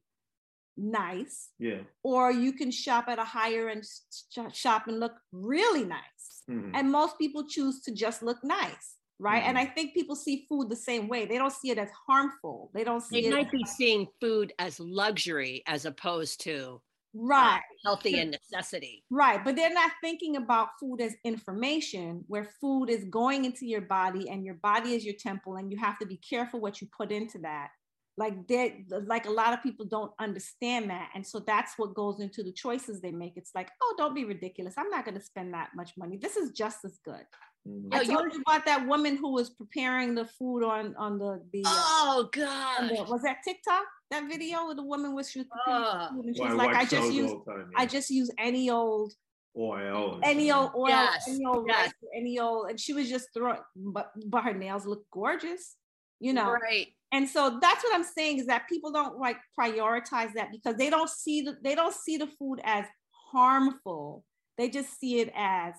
[0.77, 1.83] nice, Yeah.
[2.03, 6.71] or you can shop at a higher end sh- shop and look really nice Mhm.
[6.77, 9.43] and most people choose to just look nice right?
[9.45, 9.69] And mm-hmm.
[9.69, 11.27] i think people see food the same way.
[11.27, 12.71] They don't see it as harmful.
[12.75, 16.81] They don't see They it might be seeing food as luxury as opposed to
[17.15, 17.61] uh, right.
[17.85, 19.03] healthy and necessity.
[19.11, 23.81] right but they're not thinking about food as information where food is going into your
[23.81, 26.89] body and your body is your temple and you have to be careful what you
[26.97, 27.71] put into that.
[28.17, 32.21] Like they like a lot of people don't understand that and so that's what goes
[32.21, 33.33] into the choices they make.
[33.37, 34.75] It's like oh don't be ridiculous.
[34.79, 36.17] I'm not going to spend that much money.
[36.17, 37.25] This is just as good
[37.69, 37.93] Mhm.
[37.95, 41.19] I Oh, you- told you about that woman who was preparing the food on on
[41.19, 42.89] the the, uh, Oh God.
[42.89, 46.09] the- was that TikTok that video with the woman was she was preparing the Oh.
[46.11, 48.11] food and she Well, was like I watch just use all the time, I just
[48.11, 49.15] use any old
[49.57, 50.21] oil.
[50.23, 51.77] any old oil Yes, any old yes.
[51.87, 55.77] rice any old and she was just throwing but but her nails look gorgeous
[56.19, 56.89] you know Right.
[57.13, 60.89] and so that's what I'm saying is that people don't like prioritize that because they
[60.89, 62.87] don't see the they don't see the food as
[63.35, 64.25] harmful
[64.57, 65.75] they just see it as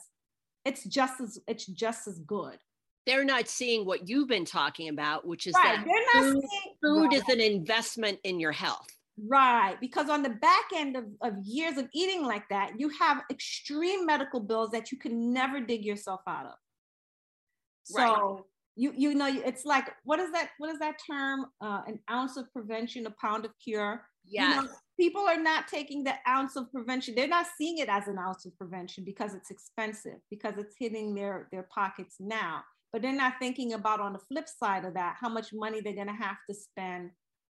[0.66, 2.58] it's just as it's just as good.
[3.06, 6.44] They're not seeing what you've been talking about, which is right that they're not food,
[6.50, 8.88] seeing food right, is an investment in your health.
[9.28, 13.22] right because on the back end of, of years of eating like that you have
[13.30, 16.54] extreme medical bills that you can never dig yourself out of.
[17.84, 18.44] So Right.
[18.76, 21.46] you you know it's like what is that what is that term?
[21.60, 26.04] Uh, an ounce of prevention a pound of cure You know, people are not taking
[26.04, 27.16] the ounce of prevention.
[27.16, 31.14] They're not seeing it as an ounce of prevention because it's expensive, because it's hitting
[31.14, 32.64] their their pockets now.
[32.94, 35.94] But they're not thinking about on the flip side of that how much money they're
[35.94, 37.12] going to have to spend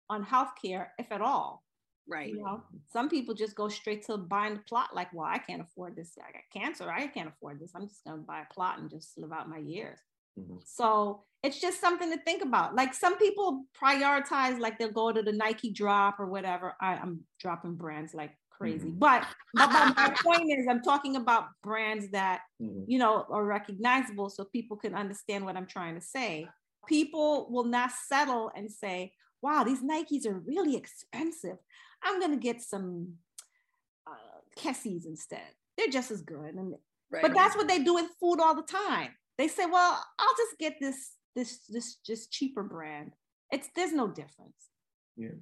[0.09, 1.63] on healthcare, if at all.
[2.07, 2.29] Right.
[2.29, 5.61] You know, some people just go straight to buying the plot, like, well, I can't
[5.61, 6.17] afford this.
[6.17, 6.89] I got cancer.
[6.89, 7.71] I can't afford this.
[7.75, 9.99] I'm just going to buy a plot and just live out my years.
[10.39, 10.61] Mhm.
[10.65, 12.75] So it's just something to think about.
[12.75, 16.75] Like some people prioritize, like they'll go to the Nike drop or whatever.
[16.81, 18.99] I, I'm dropping brands like crazy, Mhm.
[18.99, 22.83] but, but my- my point is, I'm talking about brands that Mhm.
[22.87, 26.49] you know are recognizable, so people can understand what I'm trying to say.
[26.87, 31.57] People will not settle and say, "Wow, these Nikes are really expensive.
[32.01, 33.19] I'm gonna get some
[34.07, 35.55] uh, Kessies instead.
[35.77, 36.75] They're just as good." And
[37.11, 37.21] Right.
[37.21, 39.15] but that's what they do with food all the time.
[39.39, 43.13] They say, "Well, I'll just get this this this just cheaper brand."
[43.51, 44.67] It's there's no difference.
[45.15, 45.39] Yeah.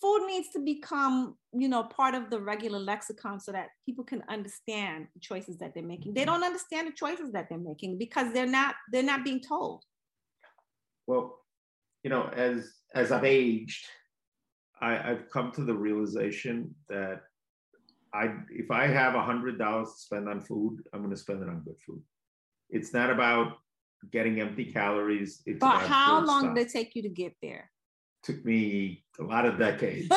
[0.00, 4.22] Food needs to become, you know, part of the regular lexicon so that people can
[4.28, 6.14] understand the choices that they're making.
[6.14, 6.30] They mm-hmm.
[6.30, 9.84] don't understand the choices that they're making because they're not they're not being told.
[11.06, 11.38] Well,
[12.02, 13.84] you know, as as I've aged,
[14.80, 17.20] I, I've come to the realization that
[18.14, 21.42] I if I have a hundred dollars to spend on food, I'm going to spend
[21.42, 22.02] it on good food.
[22.74, 23.58] It's not about
[24.10, 25.42] getting empty calories.
[25.46, 26.54] It's But about how long stuff.
[26.56, 27.70] did it take you to get there?
[28.24, 30.08] took me a lot of decades.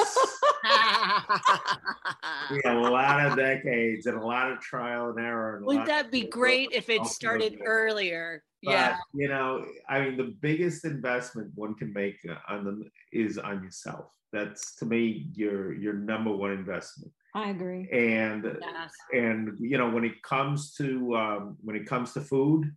[2.65, 5.57] a lot of decades and a lot of trial and error.
[5.57, 8.43] And Wouldn't that be great if it started earlier?
[8.63, 8.97] But, yeah.
[9.13, 13.63] you know, I mean, the biggest investment one can make uh, on them is on
[13.63, 14.11] yourself.
[14.33, 17.11] That's to me your your number one investment.
[17.37, 17.87] I agree.
[17.91, 18.91] And Yes.
[19.13, 22.75] and you know when it comes to um, when it comes to food,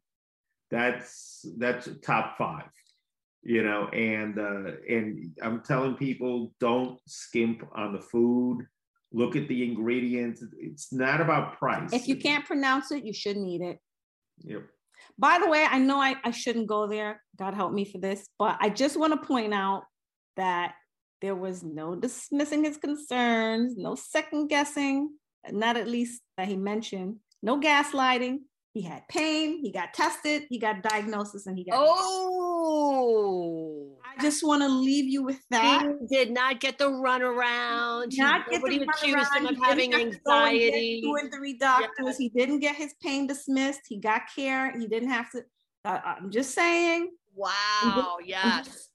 [0.70, 2.70] that's that's top five.
[3.42, 8.66] You know, and uh, and I'm telling people don't skimp on the food.
[9.12, 10.44] Look at the ingredients.
[10.58, 11.94] It's not about price.
[11.94, 13.78] If you can't pronounce it, you shouldn't eat it.
[14.44, 14.64] Yep.
[15.18, 17.22] By the way, I know I, I shouldn't go there.
[17.38, 19.84] God help me for this, but I just want to point out
[20.36, 20.74] that
[21.22, 25.10] there was no dismissing his concerns, no second guessing,
[25.50, 28.38] not at least that he mentioned, no gaslighting,
[28.72, 31.74] he had pain, he got tested, he got diagnosis, and he got.
[32.74, 33.96] Oh.
[34.04, 35.84] I just want to leave you with that.
[36.08, 38.12] He did not get the runaround.
[38.16, 39.50] Not He- get the accused him runaround.
[39.50, 41.00] of He having didn't have to go and get anxiety.
[41.02, 42.16] Two and three doctors.
[42.16, 43.80] He didn't get his pain dismissed.
[43.88, 44.72] He got care.
[44.78, 45.42] He didn't have to.
[45.84, 47.10] I- I'm just saying.
[47.34, 48.18] Wow.
[48.24, 48.89] Yes.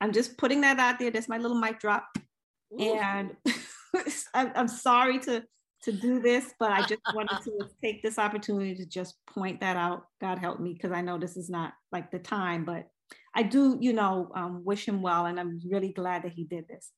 [0.00, 1.10] I'm just putting that out there.
[1.10, 2.06] That's my little mic drop.
[2.72, 2.94] Ooh.
[2.94, 3.36] And
[4.34, 5.44] I'm, I'm sorry to
[5.82, 9.76] to do this, but I just wanted to take this opportunity to just point that
[9.76, 10.06] out.
[10.20, 12.88] God help me, because I know this is not like the time, but
[13.34, 16.66] I do, you know, um, wish him well, and I'm really glad that he did
[16.66, 16.90] this.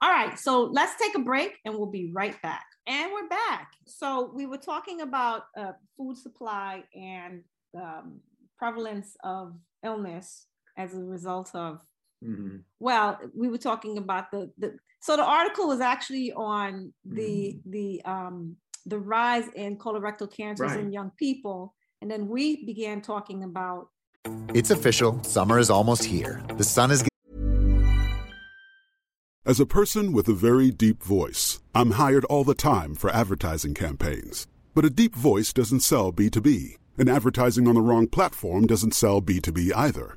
[0.00, 2.64] All right, so let's take a break, and we'll be right back.
[2.86, 3.72] And we're back.
[3.86, 7.42] So we were talking about uh, food supply and
[7.76, 8.20] um,
[8.58, 10.46] prevalence of illness
[10.78, 11.80] as a result of
[12.22, 12.62] Mhm.
[12.78, 18.02] well we were talking about the the so the article was actually on the the
[18.04, 18.56] um
[18.86, 23.88] the rise in colorectal cancers in young people and then we began talking about
[24.54, 25.22] It's official.
[25.24, 26.42] Summer is almost here.
[26.56, 27.04] The sun is
[29.44, 33.74] As a person with a very deep voice, I'm hired all the time for advertising
[33.74, 34.46] campaigns.
[34.74, 39.20] But a deep voice doesn't sell B2B, and advertising on the wrong platform doesn't sell
[39.20, 40.16] B2B either.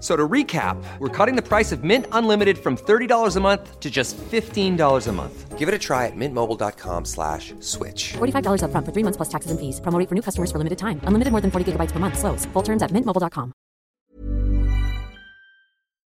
[0.00, 3.80] F- So to recap, we're cutting the price of Mint Unlimited from $30 a month
[3.80, 5.58] to just $15 a month.
[5.58, 8.14] Give it a try at mintmobile.com slash switch.
[8.14, 9.78] $45 upfront for three months plus taxes and fees.
[9.82, 11.00] Promo for new customers for limited time.
[11.04, 12.18] Unlimited more than 40 gigabytes per month.
[12.18, 12.46] Slows.
[12.54, 13.52] Full terms at mintmobile.com.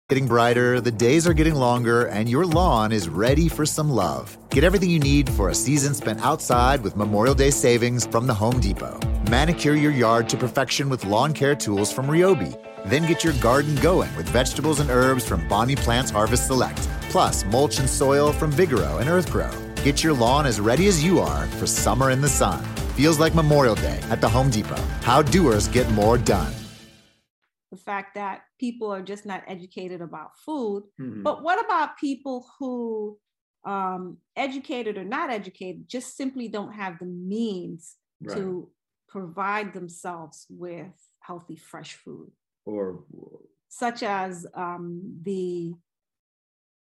[0.08, 4.36] getting brighter, the days are getting longer, and your lawn is ready for some love.
[4.50, 8.34] Get everything you need for a season spent outside with Memorial Day savings from the
[8.34, 8.98] Home Depot.
[9.30, 12.58] Manicure your yard to perfection with lawn care tools from Ryobi.
[12.86, 16.78] Then get your garden going with vegetables and herbs from Bonnie Plants Harvest Select.
[17.10, 19.50] Plus, mulch and soil from Vigoro and Earthgro.
[19.84, 22.62] Get your lawn as ready as you are for summer in the sun.
[22.96, 24.80] Feels like Memorial Day at the Home Depot.
[25.02, 26.52] How doers get more done.
[27.72, 31.22] the fact that people are just not educated about food Mhm.
[31.22, 33.16] but what about people who
[33.64, 38.36] um educated or not educated just simply don't have the means Right.
[38.36, 38.72] to
[39.08, 42.32] provide themselves with healthy fresh food
[42.64, 43.04] Or
[43.68, 45.72] such as um, the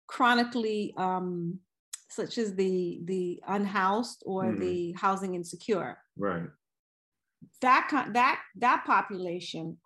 [0.07, 1.61] chronically um,
[2.09, 4.59] such as the the unhoused or Mhm.
[4.61, 6.49] the housing insecure right.
[7.61, 9.77] that that that population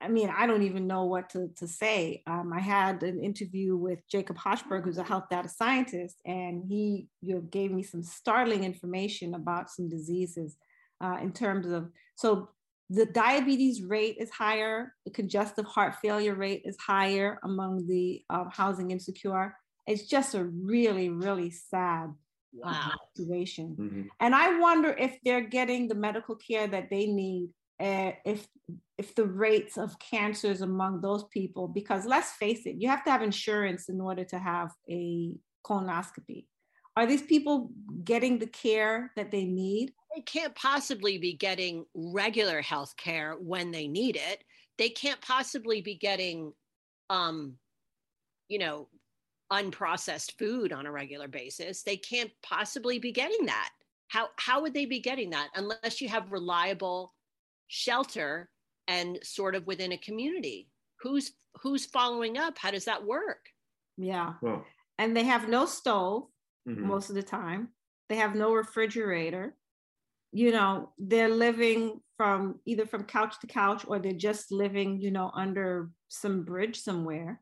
[0.00, 3.76] i mean i don't even know what to, to say um, i had an interview
[3.76, 8.02] with jacob hochberg who's a health data scientist and he you know, gave me some
[8.02, 10.56] startling information about some diseases
[11.04, 12.48] uh, in terms of so
[12.94, 18.44] the diabetes rate is higher the congestive heart failure rate is higher among the uh,
[18.50, 22.12] housing insecure it's just a really really sad
[22.54, 22.92] Wow.
[23.16, 24.08] situation Mhm.
[24.20, 27.50] and I wonder if they're getting the medical care that they need,
[27.80, 28.46] uh, if
[28.98, 33.10] if the rates of cancers among those people, because let's face it, you have to
[33.10, 35.32] have insurance in order to have a
[35.66, 36.46] colonoscopy.
[36.96, 37.72] Are these people
[38.04, 39.92] getting the care that they need?
[40.14, 44.44] They can't possibly be getting regular health care when they need it.
[44.78, 46.52] They can't possibly be getting,
[47.08, 47.54] um,
[48.48, 48.88] you know,
[49.52, 51.82] unprocessed food on a regular basis.
[51.82, 53.70] They can't possibly be getting that.
[54.08, 57.14] How how would they be getting that unless you have reliable
[57.68, 58.50] shelter
[58.88, 60.68] and sort of within a community?
[61.00, 61.32] Who's
[61.62, 62.58] who's following up?
[62.58, 63.46] How does that work?
[63.96, 64.34] Yeah.
[64.42, 64.64] Well,
[64.98, 66.24] And they have no stove
[66.68, 66.78] mhm.
[66.78, 67.68] most of the time.
[68.08, 69.54] They have no refrigerator.
[70.32, 75.10] You know, they're living from either from couch to couch or they're just living, you
[75.10, 77.40] know, under some bridge somewhere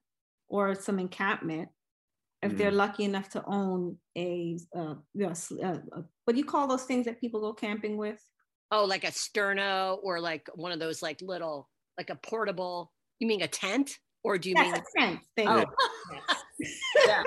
[0.48, 1.68] or some encampment.
[2.42, 6.38] if they're lucky enough to own a, uh, you know, s- uh, uh, what do
[6.38, 8.18] you call those things that people go camping with?
[8.72, 11.68] Oh, like a sterno or like one of those like little,
[11.98, 12.92] like a portable.
[13.18, 14.82] You mean a tent, or do you Yes, mean?
[14.82, 15.20] a tent.
[15.36, 15.66] Thank Oh, you.
[17.06, 17.22] yeah.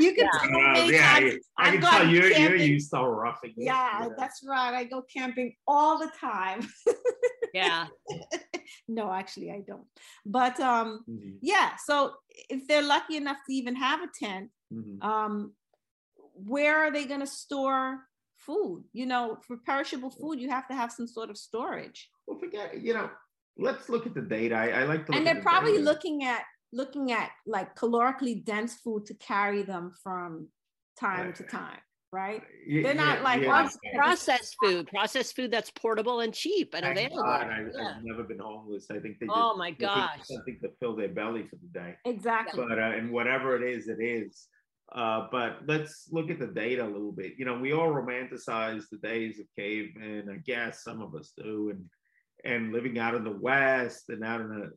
[0.00, 0.40] You can Yeah.
[0.40, 2.70] tell Uh, me yeah, I'm- I- I can tell you're, you're camping.
[2.70, 4.14] used to roughing it, Yeah, you know.
[4.18, 4.74] that's right.
[4.74, 6.60] I go camping all the time.
[7.54, 7.86] Yeah.
[8.88, 9.86] no, actually, I don't.
[10.26, 11.76] But um, Mhm, yeah.
[11.82, 12.12] So
[12.50, 15.02] if they're lucky enough to even have a tent, mhm.
[15.02, 15.54] um,
[16.34, 18.84] where are they going to store food?
[18.92, 22.10] You know, for perishable food, you have to have some sort of storage.
[22.26, 23.08] Well, forget, you know,
[23.56, 24.54] let's look at the data.
[24.54, 25.84] I, I like to look and they're the probably data.
[25.84, 26.42] looking at
[26.72, 30.48] looking at like calorically dense food to carry them from
[30.98, 31.78] time to time,
[32.12, 32.42] right?
[32.68, 33.68] Y- They're not yeah, like yeah.
[33.94, 37.22] Processed food, processed food that's portable and cheap and Thank available.
[37.22, 37.94] God I, Yeah.
[37.96, 38.86] I've never been homeless.
[38.90, 40.20] I think they just Oh my looking for gosh.
[40.24, 41.94] something to fill their belly for the day.
[42.04, 42.64] Exactly.
[42.68, 44.46] But uh, and whatever it is, it is.
[44.90, 47.34] Uh, but let's look at the data a little bit.
[47.36, 50.30] You know, we all romanticize the days of cavemen.
[50.32, 51.84] I guess some of us do, and
[52.44, 54.70] and living out in the West and out in a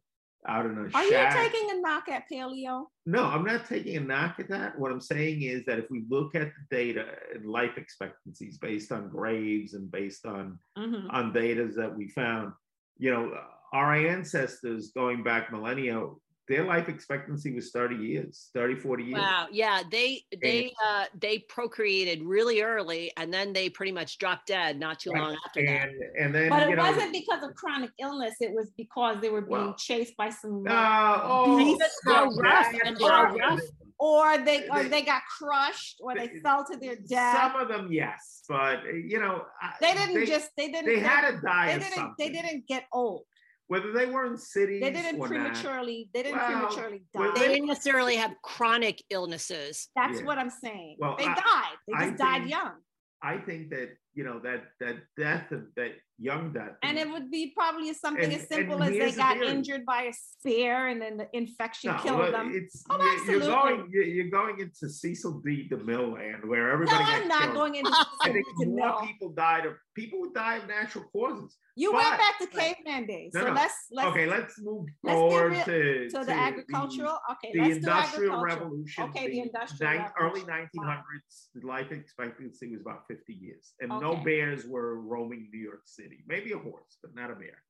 [0.48, 2.86] out in a Are you taking a knock at paleo?
[3.06, 4.78] No, I'm not taking a knock at that.
[4.80, 8.92] What I'm saying is that if we look at the data and life expectancies based
[8.92, 11.08] on graves and based on Mhm.
[11.12, 12.54] on data that we found,
[12.98, 13.38] you know,
[13.74, 16.04] our ancestors going back millennia,
[16.52, 19.20] their life expectancy was 30 years, 30, 40 years.
[19.20, 19.48] Wow.
[19.52, 19.84] Yeah.
[19.90, 25.00] They they uh they procreated really early and then they pretty much dropped dead not
[25.00, 25.88] too long after that.
[25.90, 28.36] And and then But you it know, wasn't because of chronic illness.
[28.42, 32.36] It was because they were being Well, chased by some No, oh, beasts how or-
[32.36, 33.60] rough and how rough.
[33.98, 37.38] or they or They- they got crushed or they they- fell to their death.
[37.38, 39.46] some of them, yes, but uh, you know,
[39.80, 42.16] they didn't just they didn't they had to die they didn't something.
[42.18, 43.24] they didn't get old.
[43.72, 45.28] Whether they were in cities, They didn't or not.
[45.30, 47.32] prematurely they didn't Well, prematurely die.
[47.36, 49.88] They didn't necessarily have chronic illnesses.
[49.96, 50.26] That's Yeah.
[50.26, 50.98] what I'm saying.
[51.00, 51.78] Well, they I- died.
[51.88, 52.74] They I just died think- young.
[53.22, 57.32] I think that you know that that death of that young death, And it would
[57.32, 59.48] be probably something And- as simple as they got theory.
[59.48, 62.52] injured by a spear and then the infection No, killed well, them.
[62.54, 65.68] It's Oh, you're, you're going you're, you're going into Cecil B.
[65.72, 67.10] DeMille land where everybody No.
[67.10, 67.56] I'm not killed.
[67.56, 67.92] going into
[68.22, 71.58] I think to more people died of people would die of natural causes.
[71.76, 73.32] You But- went back to caveman days.
[73.34, 77.18] No, so let's let's okay, let's move let's forward real- to, to the agricultural.
[77.32, 79.04] Okay, the let's industrial do revolution.
[79.06, 80.70] Okay, the industrial nine- early revolution.
[80.84, 81.48] 1900s.
[81.56, 86.24] The life expectancy was about 50 years, and no bears were roaming New York City.
[86.28, 87.64] Maybe a horse, but not a bear.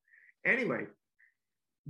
[0.44, 0.86] Anyway,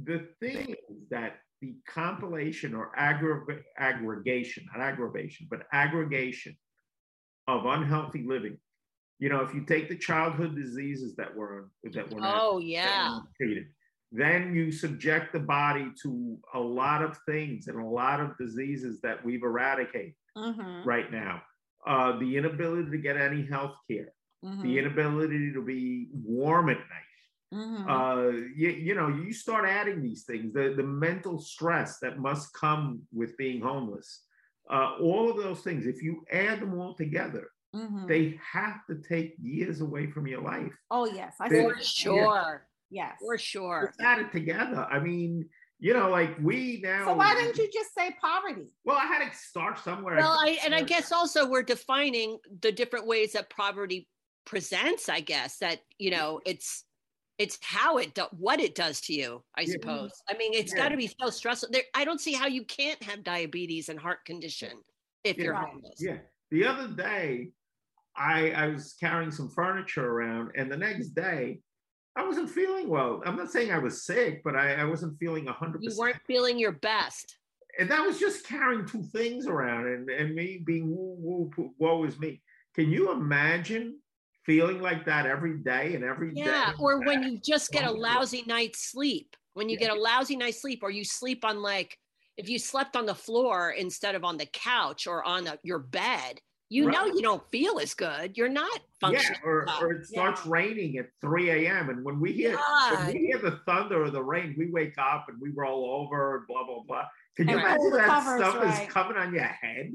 [0.03, 6.57] the thing is that the compilation or aggra- aggregation, not aggravation, but aggregation
[7.47, 8.59] of unhealthy living.
[9.18, 13.20] You know, if you take the childhood diseases that were that were not Oh yeah.
[13.40, 13.66] treated.
[14.11, 19.01] Then you subject the body to a lot of things and a lot of diseases
[19.03, 21.43] that we've eradicated Mhm, right now.
[21.86, 24.12] Uh, the inability to get any health care,
[24.45, 27.55] mhm, the inability to be warm at night.
[27.55, 27.84] mhm.
[27.88, 32.53] Uh, you, you know, you start adding these things, the, the mental stress that must
[32.55, 34.24] come with being homeless.
[34.70, 38.07] Uh, all of those things, if you add them all together, Mhm.
[38.07, 40.72] they have to take years away from your life.
[40.90, 41.61] oh yes, I they- see.
[41.62, 42.68] For what you're sure.
[42.90, 43.16] Yes.
[43.20, 43.80] For sure.
[43.86, 44.86] Let's add it together.
[44.90, 47.07] I mean, you know, like we now.
[47.07, 48.66] So why didn't you just say poverty?
[48.84, 50.16] Well, I had to start somewhere.
[50.16, 54.07] Well, I and I guess also we're defining the different ways that poverty
[54.45, 56.84] presents, I guess, that you know, it's
[57.38, 59.72] it's how it do, what it does to you, I Yeah.
[59.72, 60.12] suppose.
[60.28, 60.82] I mean, it's Yeah.
[60.84, 61.70] got to be so stressful.
[61.72, 64.82] There, I don't see how you can't have diabetes and heart condition
[65.24, 65.45] if Yeah.
[65.45, 65.97] you're homeless.
[65.99, 66.18] Yeah.
[66.51, 67.51] The other day,
[68.14, 71.61] I I was carrying some furniture around, and the next day,
[72.14, 73.22] I wasn't feeling well.
[73.24, 76.59] I'm not saying I was sick, but I, I wasn't feeling hundred You weren't feeling
[76.59, 77.38] your best.
[77.78, 82.05] And that was just carrying two things around, and and me being woo woo, woe
[82.05, 82.43] is me.
[82.74, 84.01] Can you imagine
[84.45, 86.43] feeling like that every day and every day?
[86.43, 86.72] Yeah.
[86.78, 89.36] Or when you just get a lousy night's sleep.
[89.55, 89.88] When you Yeah.
[89.88, 91.97] get a lousy night's sleep, or you sleep on like
[92.38, 95.78] if you slept on the floor instead of on the couch or on a, your
[95.78, 96.40] bed,
[96.70, 98.38] you know you don't feel as good.
[98.38, 99.38] You're not functioning.
[99.45, 101.90] Yeah, or, or it starts raining at 3 a.m.
[101.90, 102.57] And when we hear
[102.90, 106.38] when we hear the thunder or the rain, we wake up and we roll over
[106.38, 107.05] and blah blah blah.
[107.36, 108.88] Can you And imagine that covers, stuff right.
[108.88, 109.93] is coming on your head?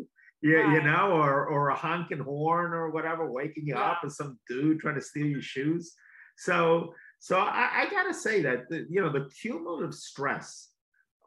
[0.47, 0.85] Yeah, you Right.
[0.85, 3.91] know, or or a honking horn or whatever, waking you Yeah.
[3.91, 5.93] up, or some dude trying to steal your shoes.
[6.37, 10.71] So so I, I gotta say that the, you know the cumulative stress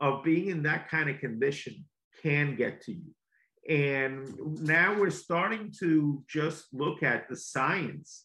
[0.00, 1.74] of being in that kind of condition
[2.22, 3.10] can get to you.
[3.68, 8.24] And now we're starting to just look at the science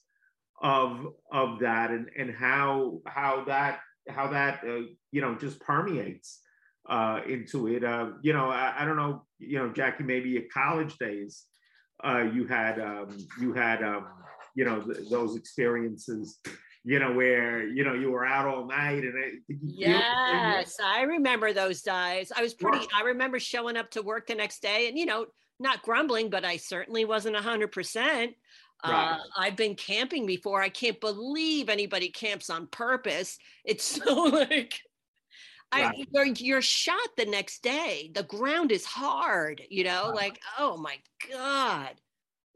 [0.62, 6.40] of of that and and how how that how that uh, you know just permeates
[6.88, 7.84] uh, into it.
[7.84, 11.46] Uh, you know, I, I, don't know, you know, Jackie, maybe your college days,
[12.04, 14.08] uh, you had um, you had um,
[14.56, 16.40] you know th- those experiences
[16.88, 19.34] you know, where you know you were out all night and it,
[19.64, 22.32] yes, I remember those days.
[22.34, 22.86] I was pretty.
[22.96, 25.26] I remember showing up to work the next day, and you know,
[25.60, 28.36] not grumbling, but I certainly wasn't a hundred percent.
[28.84, 30.62] Uh, I've been camping before.
[30.62, 33.40] I can't believe anybody camps on purpose.
[33.64, 34.74] It's so like, right.
[35.72, 38.12] I you're, you're shot the next day.
[38.14, 39.62] The ground is hard.
[39.70, 40.16] You know, right.
[40.16, 40.98] like oh my
[41.32, 41.96] god.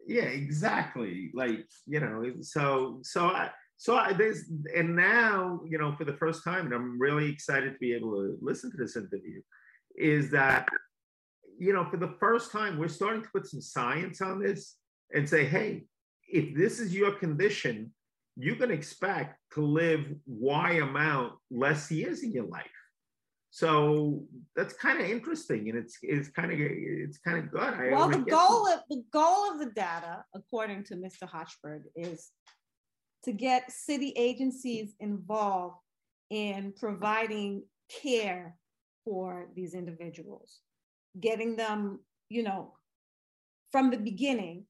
[0.07, 1.31] Yeah, exactly.
[1.33, 6.17] Like you know, so so I so I, this, and now you know for the
[6.17, 9.41] first time and i'm really excited to be able to listen to this interview
[9.97, 10.67] is that
[11.57, 14.75] you know for the first time we're starting to put some science on this
[15.13, 15.85] and say hey
[16.27, 17.91] if this is your condition
[18.35, 22.78] you can expect to live y amount less years in your life
[23.51, 24.23] so
[24.55, 27.61] that's kind of interesting and it's it's kind of it's kind of good.
[27.61, 32.29] I well the goal of the goal of the data according to mr hochberg is
[33.23, 35.77] to get city agencies involved
[36.29, 37.63] in providing
[38.01, 38.55] care
[39.03, 40.59] for these individuals,
[41.19, 42.73] getting them, you know,
[43.71, 44.65] from the beginning,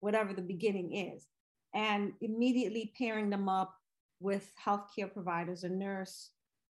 [0.00, 1.26] whatever the beginning is,
[1.74, 3.74] and immediately pairing them up
[4.20, 6.30] with healthcare providers, a nurse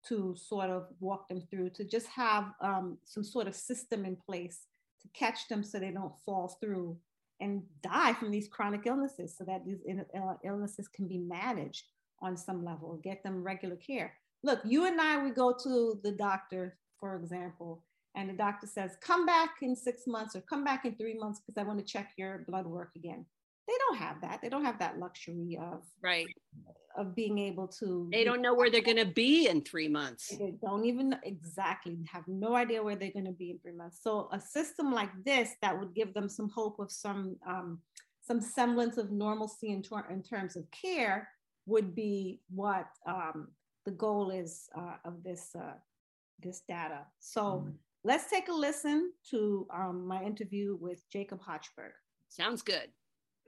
[0.07, 4.15] to sort of walk them through, to just have um, some sort of system in
[4.15, 4.67] place
[5.01, 6.97] to catch them so they don't fall through
[7.39, 11.85] and die from these chronic illnesses so that these uh, illnesses can be managed
[12.21, 14.13] on some level, get them regular care.
[14.43, 17.83] Look, you and I, we go to the doctor, for example,
[18.15, 21.39] and the doctor says, come back in six months or come back in three months
[21.39, 23.25] because I want to check your blood work again
[23.91, 24.41] don't have that.
[24.41, 26.27] They don't have that luxury of right.
[26.97, 30.29] of being able to they don't know where they're going to be in three months.
[30.29, 33.99] They don't even exactly have no idea where they're going to be in three months.
[34.01, 37.79] So a system like this that would give them some hope of some um,
[38.21, 41.27] some semblance of normalcy in, ter- in terms of care
[41.65, 43.47] would be what um,
[43.85, 45.73] the goal is uh, of this uh,
[46.41, 47.01] this data.
[47.19, 47.69] So mm-hmm.
[48.03, 51.93] let's take a listen to um, my interview with jacob hochberg
[52.29, 52.89] sounds good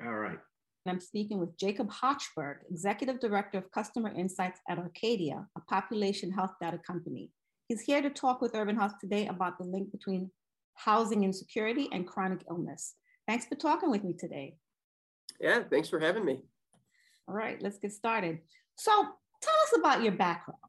[0.01, 0.39] all right.
[0.85, 6.51] I'm speaking with Jacob Hochberg, Executive Director of Customer Insights at Arcadia, a population health
[6.61, 7.31] data company.
[7.69, 10.29] He's here to talk with Urban Health today about the link between
[10.75, 12.95] housing insecurity and chronic illness.
[13.27, 14.57] Thanks for talking with me today.
[15.39, 16.41] Yeah, thanks for having me.
[17.29, 18.39] All right, let's get started.
[18.75, 20.59] So, tell us about your background.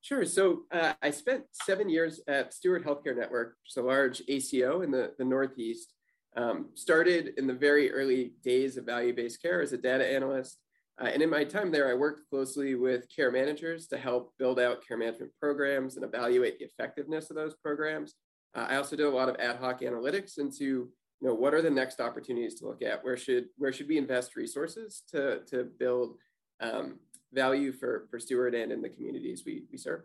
[0.00, 0.24] Sure.
[0.24, 4.82] So, uh, I spent seven years at Steward Healthcare Network, which is a large ACO
[4.82, 5.92] in the, the Northeast.
[6.36, 10.58] Um, started in the very early days of value-based care as a data analyst.
[11.00, 14.60] Uh, and in my time there, I worked closely with care managers to help build
[14.60, 18.14] out care management programs and evaluate the effectiveness of those programs.
[18.54, 20.64] Uh, I also did a lot of ad hoc analytics into
[21.20, 23.02] you know, what are the next opportunities to look at?
[23.02, 26.16] Where should, where should we invest resources to, to build
[26.60, 26.98] um,
[27.32, 30.02] value for, for Steward and in the communities we, we serve?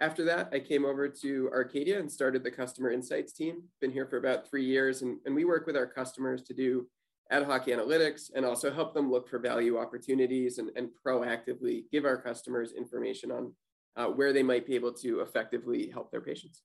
[0.00, 3.62] After that, I came over to Arcadia and started the customer insights team.
[3.80, 6.86] Been here for about three years, and, and we work with our customers to do
[7.30, 12.04] ad hoc analytics and also help them look for value opportunities and, and proactively give
[12.04, 13.52] our customers information on
[13.96, 16.62] uh, where they might be able to effectively help their patients.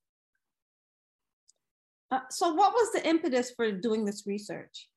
[2.11, 4.89] Uh, so, what was the impetus for doing this research?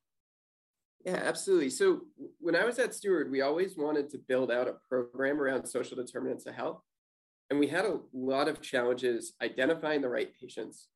[1.03, 1.71] Yeah, absolutely.
[1.71, 2.01] So,
[2.39, 5.97] when I was at Steward, we always wanted to build out a program around social
[5.97, 6.83] determinants of health.
[7.49, 10.87] And we had a lot of challenges identifying the right patients.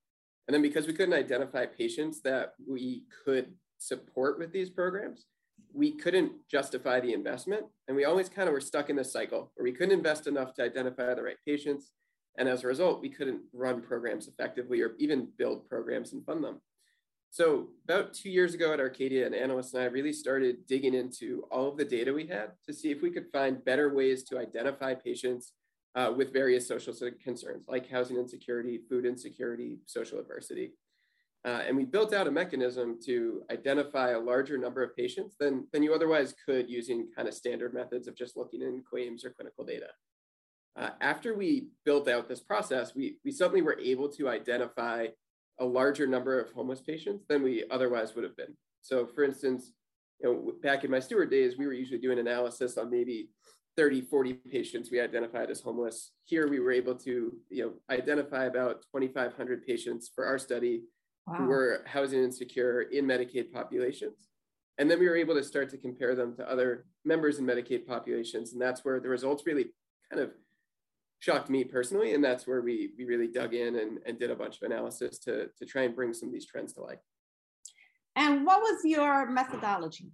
[0.47, 5.26] And then because we couldn't identify patients that we could support with these programs,
[5.74, 7.66] we couldn't justify the investment.
[7.88, 10.54] And we always kind of were stuck in this cycle where we couldn't invest enough
[10.56, 11.91] to identify the right patients.
[12.38, 16.43] And as a result, we couldn't run programs effectively or even build programs and fund
[16.43, 16.62] them.
[17.34, 21.43] So, about two years ago at Arcadia, an analyst and I really started digging into
[21.49, 24.38] all of the data we had to see if we could find better ways to
[24.38, 25.54] identify patients
[25.96, 30.72] uh, with various social concerns like housing insecurity, food insecurity, social adversity.
[31.44, 35.68] Uh, and we built out a mechanism to identify a larger number of patients than,
[35.74, 39.32] than you otherwise could using kind of standard methods of just looking in claims or
[39.32, 39.88] clinical data.
[40.76, 45.08] Uh, after we built out this process, we, we suddenly were able to identify
[45.60, 48.56] a larger number of homeless patients than we otherwise would have been.
[48.82, 49.72] So for instance,
[50.22, 53.30] you know, back in my steward days, we were usually doing analysis on maybe
[53.78, 56.11] 30, 40 patients we identified as homeless.
[56.26, 60.84] Here we were able to you know, identify about 2,500 patients for our study
[61.28, 61.36] wow.
[61.36, 64.28] who were housing insecure in Medicaid populations.
[64.78, 67.86] And then we were able to start to compare them to other members in Medicaid
[67.86, 68.53] populations.
[68.53, 69.67] And that's where the results really
[70.11, 70.32] kind of
[71.19, 72.13] shocked me personally.
[72.13, 75.19] And that's where we, we really dug in and, and did a bunch of analysis
[75.19, 76.97] to, to try and bring some of these trends to light.
[78.15, 80.11] And what was your methodology?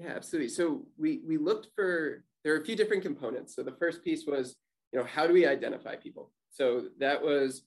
[0.00, 0.48] Yeah, absolutely.
[0.48, 3.54] So we, we looked for, there are a few different components.
[3.54, 4.56] So the first piece was,
[4.92, 6.32] you know, how do we identify people?
[6.50, 7.62] So that was,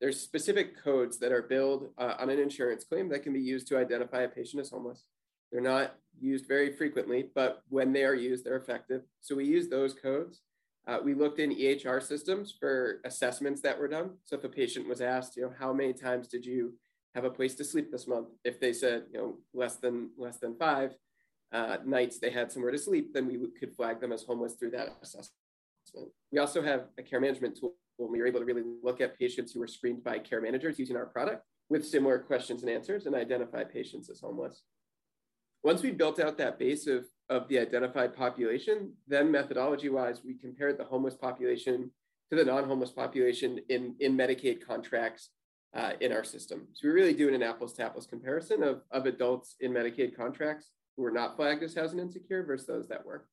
[0.00, 3.66] there's specific codes that are billed uh, on an insurance claim that can be used
[3.68, 5.04] to identify a patient as homeless.
[5.50, 9.02] They're not used very frequently, but when they are used, they're effective.
[9.22, 10.42] So we use those codes.
[10.86, 14.10] Uh, we looked in EHR systems for assessments that were done.
[14.24, 16.74] So if a patient was asked, you know, how many times did you
[17.14, 18.28] have a place to sleep this month?
[18.44, 20.94] If they said, you know, less than less than five
[21.52, 24.70] uh, nights they had somewhere to sleep, then we could flag them as homeless through
[24.70, 25.32] that assessment.
[26.30, 27.74] We also have a care management tool.
[27.96, 30.78] When we were able to really look at patients who were screened by care managers
[30.78, 34.62] using our product with similar questions and answers and identify patients as homeless.
[35.64, 40.34] Once we built out that base of, of the identified population, then methodology wise, we
[40.34, 41.90] compared the homeless population
[42.30, 45.30] to the non homeless population in, in Medicaid contracts
[45.74, 46.68] uh, in our system.
[46.74, 50.70] So we're really doing an apples to apples comparison of, of adults in Medicaid contracts
[50.98, 53.24] who were not flagged as housing insecure versus those that were.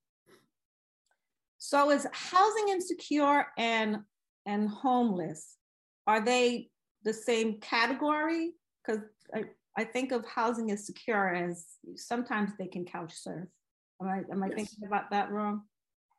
[1.57, 3.97] So is housing insecure and
[4.45, 5.57] and homeless,
[6.05, 6.69] are they
[7.03, 8.51] the same category?
[8.85, 9.01] Because
[9.33, 9.45] I,
[9.75, 13.49] I think of housing insecure as sometimes they can couch surf.
[13.99, 14.55] Am I am I yes.
[14.55, 15.63] thinking about that wrong?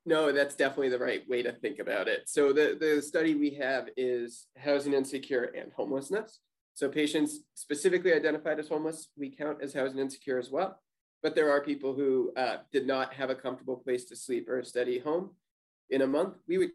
[0.05, 2.29] No, that's definitely the right way to think about it.
[2.29, 6.41] So the, the study we have is housing insecure and homelessness.
[6.75, 10.81] So patients specifically identified as homeless, we count as housing insecure as well.
[11.23, 14.59] But there are people who uh, did not have a comfortable place to sleep or
[14.59, 15.31] a steady home
[15.91, 16.35] in a month.
[16.47, 16.71] We would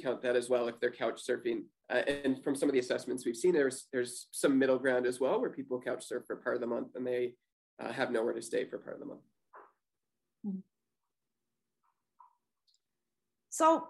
[0.00, 1.64] count that as well if they're couch surfing.
[1.90, 5.20] Uh, and from some of the assessments we've seen, there's there's some middle ground as
[5.20, 7.34] well where people couch surf for part of the month and they
[7.80, 9.20] uh, have nowhere to stay for part of the month.
[13.58, 13.88] So,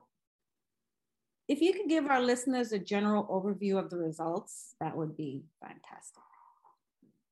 [1.46, 5.44] if you could give our listeners a general overview of the results, that would be
[5.60, 6.22] fantastic.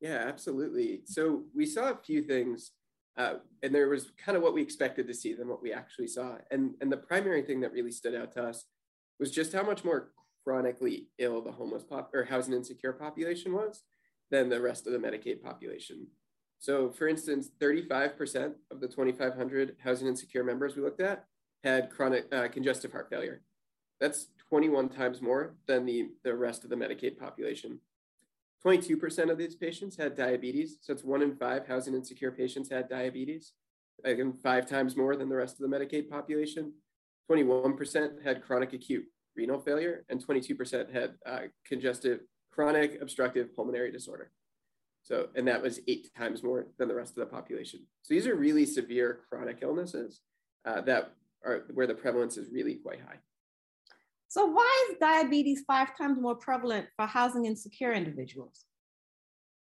[0.01, 1.03] Yeah, absolutely.
[1.07, 2.72] So we saw a few things
[3.16, 6.09] uh, and there was kind of what we expected to see than what we actually
[6.09, 6.36] saw.
[6.51, 8.66] And, and the primary thing that really stood out to us
[9.18, 10.11] was just how much more
[10.44, 13.82] chronically ill the homeless pop or housing insecure population was
[14.30, 16.07] than the rest of the Medicaid population.
[16.59, 21.24] So, for instance, 35% of the 2,500 housing insecure members we looked at
[21.64, 23.42] had chronic uh, congestive heart failure.
[23.99, 27.80] That's 21 times more than the, the rest of the Medicaid population.
[28.64, 30.78] 22% of these patients had diabetes.
[30.80, 33.52] So it's one in five housing insecure patients had diabetes,
[34.04, 36.72] again, five times more than the rest of the Medicaid population.
[37.30, 39.04] 21% had chronic acute
[39.36, 44.30] renal failure, and 22% had uh, congestive chronic obstructive pulmonary disorder.
[45.02, 47.80] So, and that was eight times more than the rest of the population.
[48.02, 50.20] So these are really severe chronic illnesses
[50.64, 51.12] uh, that
[51.44, 53.18] are where the prevalence is really quite high.
[54.29, 58.64] So why is diabetes five times more prevalent for housing insecure individuals?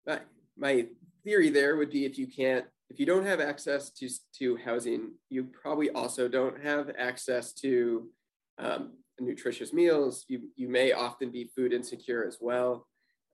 [0.07, 0.21] My,
[0.57, 0.87] my
[1.23, 5.11] theory there would be if you can't, if you don't have access to, to housing,
[5.29, 8.09] you probably also don't have access to
[8.57, 10.25] um, nutritious meals.
[10.27, 12.87] You, you may often be food insecure as well,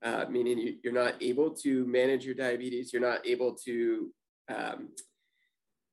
[0.03, 2.91] uh, meaning you, you're not able to manage your diabetes.
[2.91, 4.11] You're not able to
[4.53, 4.89] um,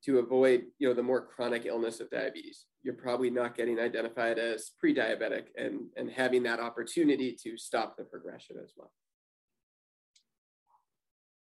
[0.05, 4.39] to avoid you know the more chronic illness of diabetes you're probably not getting identified
[4.39, 8.93] as pre-diabetic and, and having that opportunity to stop the progression as well.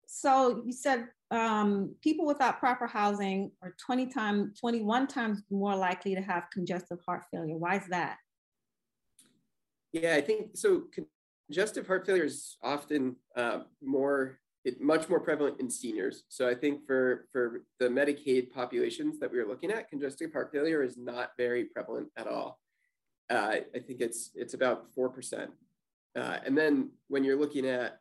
[0.07, 6.15] So you said um, people without proper housing are 20 times, 21 times more likely
[6.15, 7.57] to have congestive heart failure.
[7.57, 8.17] Why is that?
[9.93, 10.85] Yeah, I think so.
[11.49, 16.25] Congestive heart failure is often uh, more it, much more prevalent in seniors.
[16.29, 20.51] So I think for, for the Medicaid populations that we were looking at, congestive heart
[20.53, 22.59] failure is not very prevalent at all.
[23.31, 25.49] Uh, I think it's, it's about 4%.
[26.19, 28.01] Uh, and then when you're looking at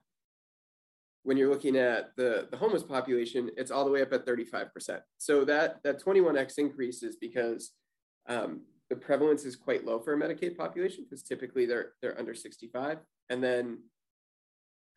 [1.24, 5.00] when you're looking at the, the homeless population, it's all the way up at 35%.
[5.18, 7.72] So that, that 21x increase is because
[8.30, 8.62] um,
[8.92, 13.00] the prevalence is quite low for a Medicaid population because typically they're, they're under 65.
[13.32, 13.80] And then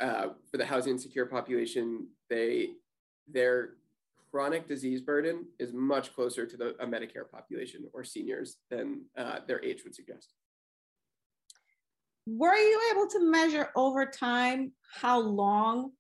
[0.00, 2.70] uh, for the housing insecure population, they
[3.30, 3.70] their
[4.30, 9.40] chronic disease burden is much closer to the a Medicare population or seniors than uh,
[9.46, 10.34] their age would suggest.
[12.26, 15.92] Were you able to measure over time how long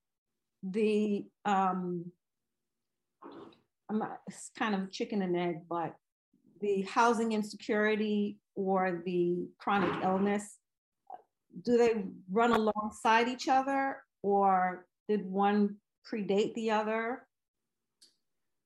[0.62, 2.12] the um,
[3.90, 5.94] I'm it's kind of chicken and egg, but
[6.60, 10.58] the housing insecurity or the chronic illness
[11.62, 15.76] do they run alongside each other or did one
[16.10, 17.26] predate the other?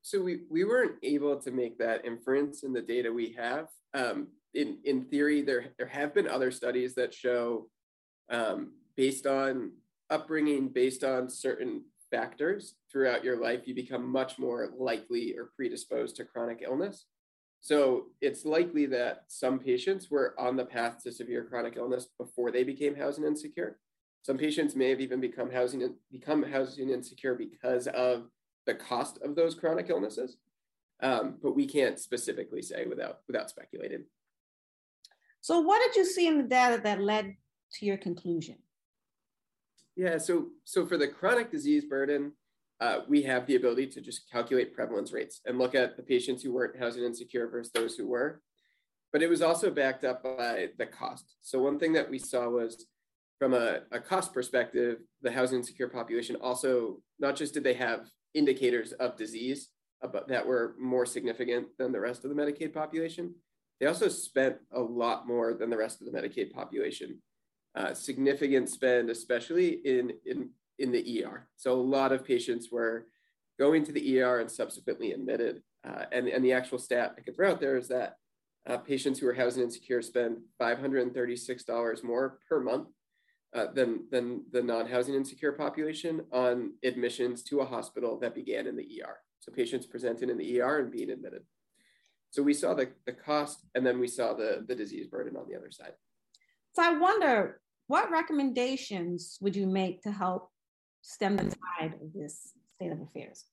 [0.02, 3.68] So we, we weren't able to make that inference in the data we have.
[3.94, 7.68] Um, in, in theory, there, there have been other studies that show
[8.30, 9.72] um, based on
[10.10, 16.16] upbringing, based on certain factors throughout your life, you become much more likely or predisposed
[16.16, 17.06] to chronic illness.
[17.62, 22.50] So it's likely that some patients were on the path to severe chronic illness before
[22.50, 23.78] they became housing insecure.
[24.22, 28.28] Some patients may have even become housing become housing insecure because of
[28.66, 30.38] the cost of those chronic illnesses,
[31.02, 34.04] um, but we can't specifically say without without speculating.
[35.40, 37.36] So, what did you see in the data that led
[37.74, 38.56] to your conclusion?
[39.94, 42.32] Yeah, so so for the chronic disease burden,
[42.82, 46.42] uh, we have the ability to just calculate prevalence rates and look at the patients
[46.42, 48.42] who weren't housing insecure versus those who were.
[49.12, 51.36] But it was also backed up by the cost.
[51.42, 52.86] So one thing that we saw was
[53.38, 58.08] from a, a cost perspective, the housing insecure population also not just did they have
[58.34, 59.68] indicators of disease
[60.02, 63.32] about, that were more significant than the rest of the Medicaid population,
[63.78, 67.20] they also spent a lot more than the rest of the Medicaid population
[67.74, 71.48] uh, significant spend, especially in, in, in the ER.
[71.56, 73.06] So a lot of patients were
[73.58, 75.62] going to the ER and subsequently admitted.
[75.86, 78.16] Uh, and, and the actual stat I could throw out there is that
[78.68, 82.88] uh, patients who are housing insecure spend $536 more per month
[83.54, 88.76] uh, than, than the non-housing insecure population on admissions to a hospital that began in
[88.76, 89.16] the ER.
[89.40, 91.42] So patients presenting in the ER and being admitted.
[92.30, 95.46] So we saw the, the cost and then we saw the, the disease burden on
[95.48, 95.92] the other side.
[96.74, 100.51] So I wonder, what recommendations would you make to help
[101.02, 103.44] stem the tide of this state of affairs?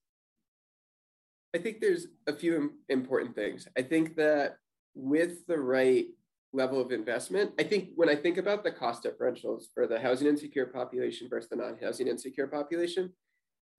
[1.54, 3.68] I think there's a few important things.
[3.78, 4.58] I think that
[4.94, 6.06] with the right
[6.54, 10.28] level of investment, I think when I think about the cost differentials for the housing
[10.28, 13.14] insecure population versus the non housing insecure population,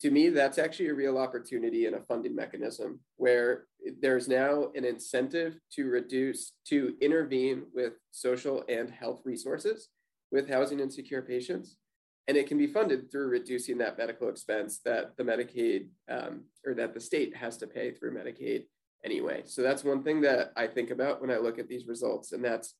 [0.01, 3.67] to me, that's actually a real opportunity and a funding mechanism where
[4.01, 9.89] there's now an incentive to reduce, to intervene with social and health resources
[10.33, 11.77] with housing insecure patients.
[12.31, 16.75] And it can be funded through reducing that medical expense that the Medicaid um, or
[16.75, 18.67] that the state has to pay through Medicaid
[19.05, 19.43] anyway.
[19.47, 22.45] So that's one thing that I think about when I look at these results, and
[22.45, 22.77] that's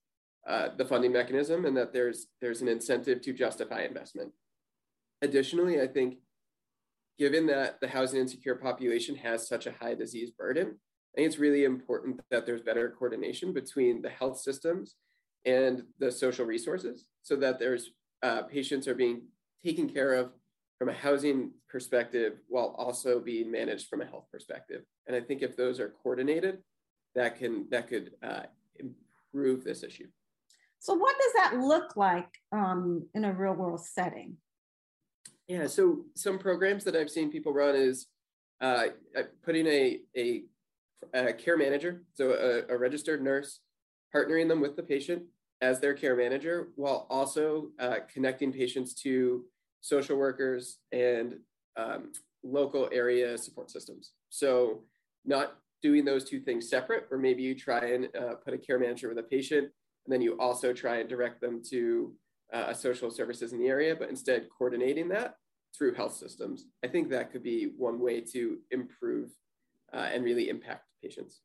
[0.49, 4.31] uh, the funding mechanism, and that there's there's an incentive to justify investment.
[5.21, 6.19] Additionally, I think
[7.19, 11.41] given that the housing insecure population has such a high disease burden, I think it's
[11.41, 14.95] really important that there's better coordination between the health systems
[15.45, 17.91] and the social resources so that there's
[18.23, 19.23] uh, patients are being
[19.65, 20.33] taken care of
[20.79, 24.83] from a housing perspective while also being managed from a health perspective.
[25.07, 26.59] And I think if those are coordinated,
[27.15, 28.43] that can that could uh,
[28.79, 30.07] improve this issue.
[30.79, 34.39] So what does that look like um, in a real world setting?
[35.47, 38.07] Yeah, so some programs that I've seen people run is
[38.61, 38.85] uh,
[39.43, 40.45] putting a, a,
[41.13, 43.61] a, care manager, so a, a registered nurse,
[44.15, 45.25] partnering them with the patient
[45.61, 49.45] as their care manager while also uh, connecting patients to
[49.81, 51.37] social workers and
[51.77, 54.13] um, local area support systems.
[54.29, 54.83] So,
[55.25, 58.79] not doing those two things separate, or maybe you try and uh, put a care
[58.79, 59.65] manager with a patient,
[60.07, 62.13] and then you also try and direct them to
[62.53, 65.37] uh, social services in the area, but instead coordinating that
[65.77, 66.67] through health systems.
[66.85, 69.31] I think that could be one way to improve
[69.93, 71.41] uh, and really impact patients.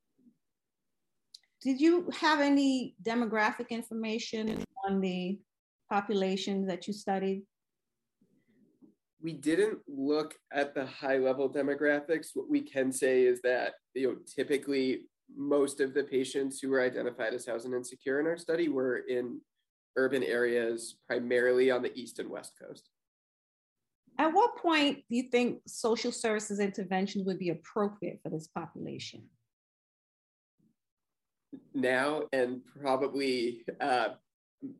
[1.65, 5.39] Did you have any demographic information on the
[5.91, 7.41] population that you studied?
[9.19, 12.27] We didn't look at the high level demographics.
[12.35, 16.81] What we can say is that you know typically most of the patients who were
[16.81, 19.41] identified as housing insecure in our study were in
[19.97, 22.89] urban areas, primarily on the east and west coast.
[24.19, 29.23] At what point do you think social services interventions would be appropriate for this population?
[31.75, 34.09] Now and probably uh,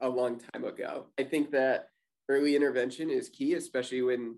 [0.02, 1.08] a long time ago.
[1.20, 1.90] I think that
[2.30, 4.38] early intervention is key, especially when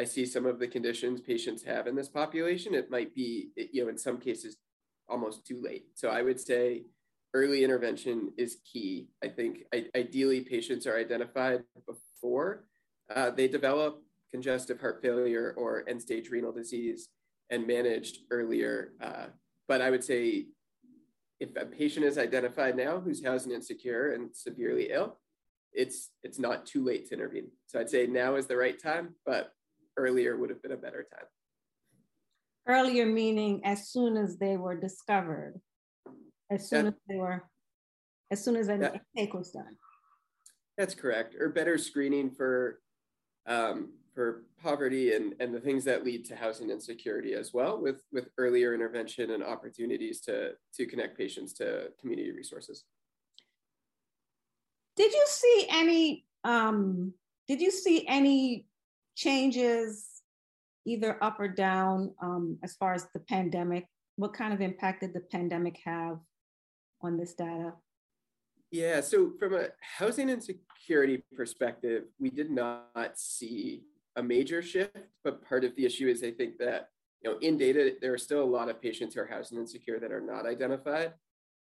[0.00, 2.74] I see some of the conditions patients have in this population.
[2.74, 4.56] It might be, you know, in some cases,
[5.08, 5.86] almost too late.
[5.94, 6.84] So I would say
[7.32, 9.08] early intervention is key.
[9.22, 12.64] I think I, ideally patients are identified before
[13.14, 17.08] uh, they develop congestive heart failure or end stage renal disease
[17.50, 18.92] and managed earlier.
[19.00, 19.26] Uh,
[19.68, 20.46] but I would say
[21.40, 25.18] if a patient is identified now who's housing insecure and severely ill,
[25.72, 27.50] it's it's not too late to intervene.
[27.66, 29.52] So I'd say now is the right time, but
[29.96, 31.26] earlier would have been a better time.
[32.66, 35.60] Earlier meaning as soon as they were discovered,
[36.50, 37.42] as soon as they were,
[38.30, 39.76] as soon as an that, intake was done.
[40.78, 42.80] That's correct, or better screening for
[43.46, 48.02] um, for poverty and, and the things that lead to housing insecurity as well with,
[48.12, 52.84] with earlier intervention and opportunities to, to connect patients to community resources.
[54.96, 56.24] Did you see any?
[56.44, 57.14] Um,
[57.48, 58.66] did you see any
[59.16, 60.06] changes,
[60.86, 63.86] either up or down, um, as far as the pandemic?
[64.16, 66.18] What kind of impact did the pandemic have
[67.02, 67.72] on this data?
[68.70, 73.82] Yeah, so from a housing insecurity perspective, we did not see
[74.16, 76.90] a major shift, but part of the issue is I think that
[77.22, 79.98] you know in data there are still a lot of patients who are housing insecure
[79.98, 81.12] that are not identified.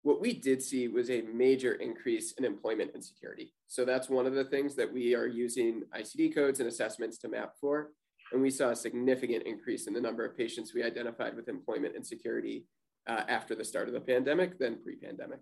[0.02, 3.54] What we did see was a major increase in employment insecurity.
[3.68, 7.28] So that's one of the things that we are using ICD codes and assessments to
[7.28, 7.92] map for.
[8.32, 11.94] And we saw a significant increase in the number of patients we identified with employment
[11.94, 12.66] insecurity
[13.06, 15.38] uh, after the start of the pandemic than pre-pandemic.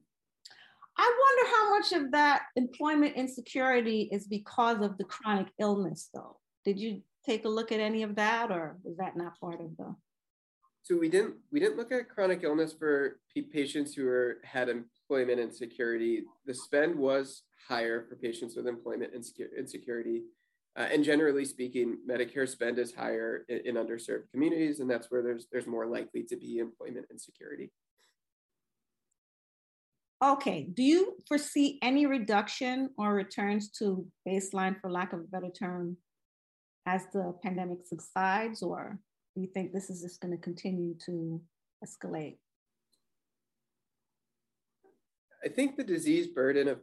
[0.99, 6.40] I wonder how much of that employment insecurity is because of the chronic illness, though.
[6.65, 9.77] Did you take a look at any of that, or was that not part of
[9.77, 9.95] the?
[10.83, 13.21] So we didn't we didn't look at chronic illness for
[13.53, 16.25] patients who are, had employment insecurity.
[16.47, 20.23] The spend was higher for patients with employment insecurity,
[20.77, 25.23] uh, and generally speaking, Medicare spend is higher in, in underserved communities, and that's where
[25.23, 27.71] there's there's more likely to be employment insecurity.
[30.23, 35.49] Okay, do you foresee any reduction or returns to baseline, for lack of a better
[35.51, 35.97] term,
[36.87, 38.99] as the pandemic subsides, or
[39.35, 41.41] do you think this is just going to continue to
[41.85, 42.39] escalate?
[45.45, 46.81] I think the disease burden of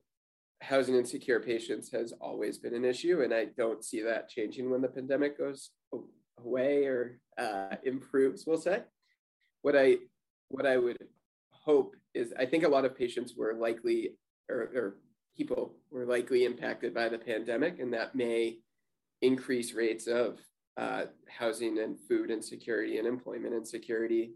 [0.61, 4.81] housing insecure patients has always been an issue, and I don't see that changing when
[4.81, 5.69] the pandemic goes
[6.39, 8.45] away or uh, improves.
[8.45, 8.83] We'll say.
[9.61, 9.97] What I
[10.49, 10.97] what I would
[11.51, 14.11] hope is I think a lot of patients were likely
[14.49, 14.95] or, or
[15.35, 18.57] people were likely impacted by the pandemic, and that may
[19.21, 20.39] increase rates of
[20.77, 24.33] uh, housing and food insecurity and employment insecurity.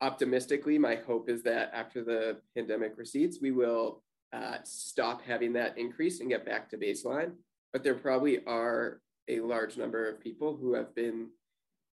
[0.00, 5.78] Optimistically, my hope is that after the pandemic recedes, we will uh, stop having that
[5.78, 7.32] increase and get back to baseline.
[7.72, 11.28] But there probably are a large number of people who have been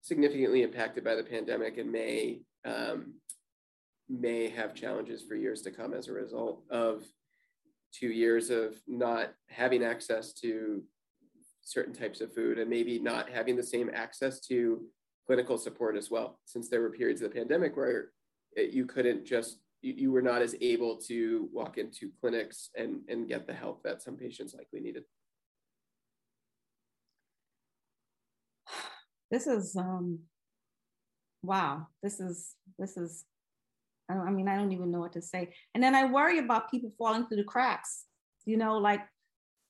[0.03, 3.15] significantly impacted by the pandemic and may um,
[4.09, 7.03] may have challenges for years to come as a result of
[7.93, 10.83] two years of not having access to
[11.63, 14.83] certain types of food and maybe not having the same access to
[15.27, 16.39] clinical support as well.
[16.45, 18.11] Since there were periods of the pandemic where
[18.57, 23.29] you couldn't just you, you were not as able to walk into clinics and and
[23.29, 25.05] get the help that some patients likely needed.
[29.31, 30.21] This is um
[31.43, 31.89] wow.
[32.03, 33.25] This is this is
[34.09, 35.53] I mean, I don't even know what to say.
[35.75, 38.05] And then I worry about people falling through the cracks.
[38.45, 39.01] You know, like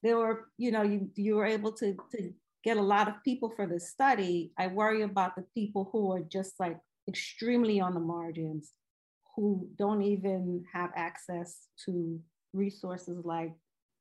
[0.02, 2.32] there were, you know, you you were able to to
[2.62, 4.52] get a lot of people for this study.
[4.58, 6.78] I worry about the people who are just like
[7.08, 8.72] extremely on the margins,
[9.34, 12.20] who don't even have access to
[12.52, 13.52] resources like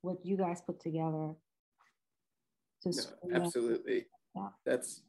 [0.01, 1.33] what you guys put together.
[2.83, 4.07] To no, absolutely.
[4.35, 4.49] Yeah.
[4.65, 5.01] That's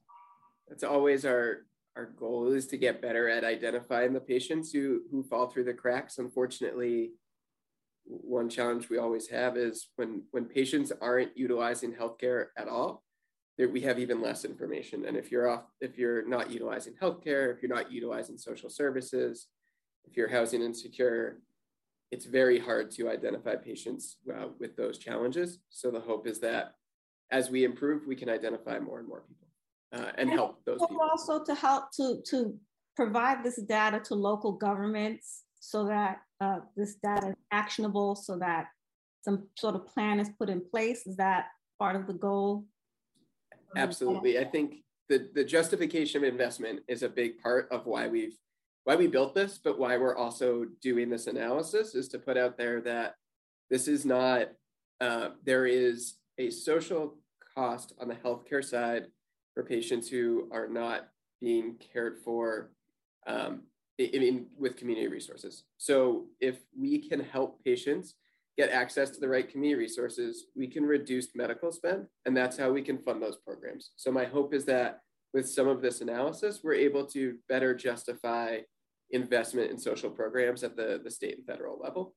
[0.69, 1.67] that's always our
[1.97, 5.75] our goal is to get better at identifying the patients who who fall through the
[5.75, 6.19] cracks.
[6.19, 7.13] Unfortunately,
[8.05, 13.03] one challenge we always have is when when patients aren't utilizing healthcare at all,
[13.59, 15.07] we have even less information.
[15.07, 19.49] And if you're off, if you're not utilizing healthcare, if you're not utilizing social services,
[20.05, 21.41] if you're housing insecure,
[22.11, 25.59] it's very hard to identify patients uh, with those challenges.
[25.71, 26.75] So the hope is that
[27.33, 29.46] as we improve, we can identify more and more people
[29.93, 31.01] uh, and help those people.
[31.01, 32.55] Also to help to, to
[32.95, 38.67] provide this data to local governments so that uh, this data is actionable so that
[39.23, 41.07] some sort of plan is put in place.
[41.07, 41.47] Is that
[41.79, 42.65] part of the goal?
[43.77, 44.39] Absolutely.
[44.39, 44.77] I think
[45.09, 48.37] the, the justification of investment is a big part of why we've
[48.85, 52.57] why we built this, but why we're also doing this analysis is to put out
[52.57, 53.17] there that
[53.69, 54.51] this is not
[55.01, 57.19] uh, there is a social
[57.55, 59.07] cost on the healthcare side
[59.57, 61.09] for patients who are not
[61.41, 62.71] being cared for
[63.27, 63.63] um,
[63.99, 65.65] I mean, with community resources.
[65.79, 68.15] So if we can help patients
[68.59, 72.71] get access to the right community resources, we can reduce medical spend, and that's how
[72.71, 73.93] we can fund those programs.
[73.97, 75.01] So my hope is that
[75.33, 78.59] with some of this analysis, we're able to better justify
[79.11, 82.15] investment in social programs at the, the state and federal level,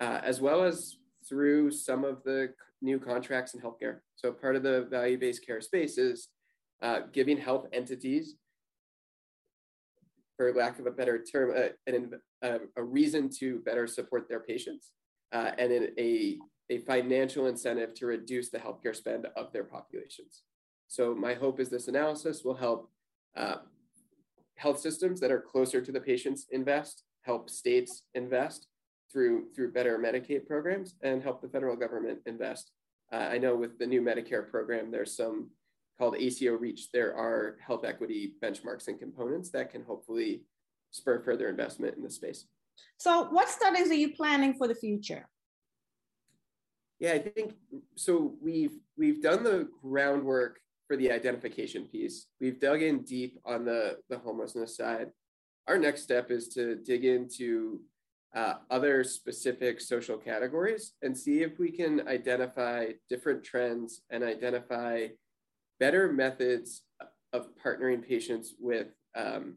[0.00, 0.96] uh, as well as
[1.28, 3.98] through some of the new contracts in healthcare.
[4.16, 6.28] So part of the value-based care space is
[6.82, 8.36] uh, giving health entities,
[10.36, 11.70] for lack of a better term, a,
[12.42, 14.90] a, a reason to better support their patients
[15.32, 16.38] uh, and a,
[16.70, 20.42] a financial incentive to reduce the healthcare spend of their populations.
[20.88, 22.90] So my hope is this analysis will help
[23.36, 23.56] uh,
[24.56, 28.68] health systems that are closer to the patients invest, help states invest
[29.10, 32.72] through through better Medicaid programs and help the federal government invest.
[33.12, 35.50] Uh, I know with the new Medicare program, there's some
[35.98, 36.90] called ACO Reach.
[36.92, 40.42] There are health equity benchmarks and components that can hopefully
[40.90, 42.46] spur further investment in the space.
[42.96, 45.28] So, what studies are you planning for the future?
[46.98, 47.54] Yeah, I think
[47.96, 48.34] so.
[48.40, 52.26] We've we've done the groundwork for the identification piece.
[52.40, 55.10] We've dug in deep on the the homelessness side.
[55.68, 57.80] Our next step is to dig into
[58.34, 65.06] uh, other specific social categories and see if we can identify different trends and identify
[65.82, 66.82] better methods
[67.32, 69.56] of partnering patients with um,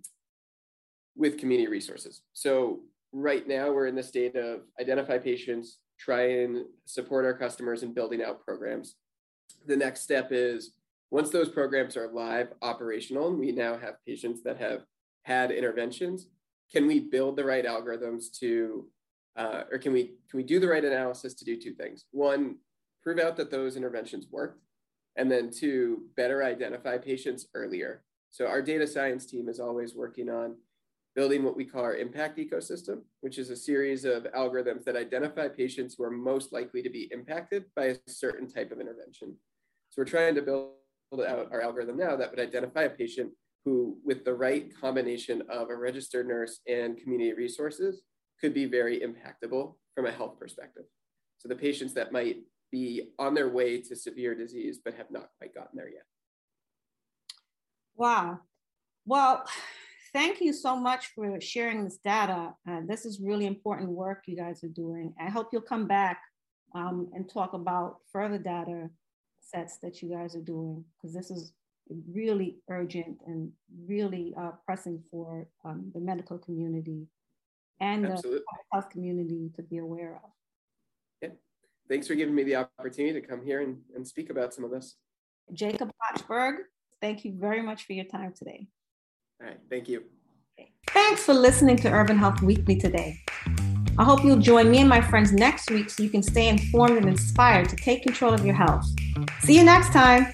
[1.15, 2.23] with community resources.
[2.33, 2.79] So
[3.13, 7.93] right now we're in the state of identify patients, try and support our customers in
[7.93, 8.95] building out programs.
[9.67, 10.71] The next step is
[11.11, 14.81] once those programs are live, operational, and we now have patients that have
[15.23, 16.27] had interventions,
[16.73, 18.87] can we build the right algorithms to,
[19.37, 22.05] uh, or can we can we do the right analysis to do two things?
[22.11, 22.57] One,
[23.03, 24.64] prove out that those interventions worked,
[25.17, 28.03] and then two, better identify patients earlier.
[28.31, 30.55] So our data science team is always working on
[31.15, 35.47] building what we call our impact ecosystem, which is a series of algorithms that identify
[35.47, 39.33] patients who are most likely to be impacted by a certain type of intervention.
[39.91, 40.73] So we're trying to build
[41.25, 43.31] out our algorithm now that would identify a patient
[43.63, 48.01] who, with the right combination of a registered nurse and community resources,
[48.41, 50.83] could be very impactable from a health perspective.
[51.37, 52.39] So the patients that might
[52.71, 56.05] be on their way to severe disease but have not quite gotten there yet.
[57.95, 58.39] Wow.
[59.05, 59.45] Well,
[60.13, 62.53] thank you so much for sharing this data.
[62.69, 65.13] Uh, this is really important work you guys are doing.
[65.19, 66.21] I hope you'll come back
[66.73, 68.89] um, and talk about further data
[69.39, 71.53] sets that you guys are doing because this is
[72.11, 73.51] really urgent and
[73.87, 77.07] really uh, pressing for um, the medical community
[77.79, 78.39] and Absolutely.
[78.39, 80.29] the health community to be aware of.
[81.87, 84.71] Thanks for giving me the opportunity to come here and, and speak about some of
[84.71, 84.95] this.
[85.53, 86.57] Jacob Hochberg,
[87.01, 88.67] thank you very much for your time today.
[89.41, 89.59] All right.
[89.69, 90.03] Thank you.
[90.87, 93.19] Thanks for listening to Urban Health Weekly today.
[93.97, 96.97] I hope you'll join me and my friends next week so you can stay informed
[96.97, 98.85] and inspired to take control of your health.
[99.41, 100.33] See you next time.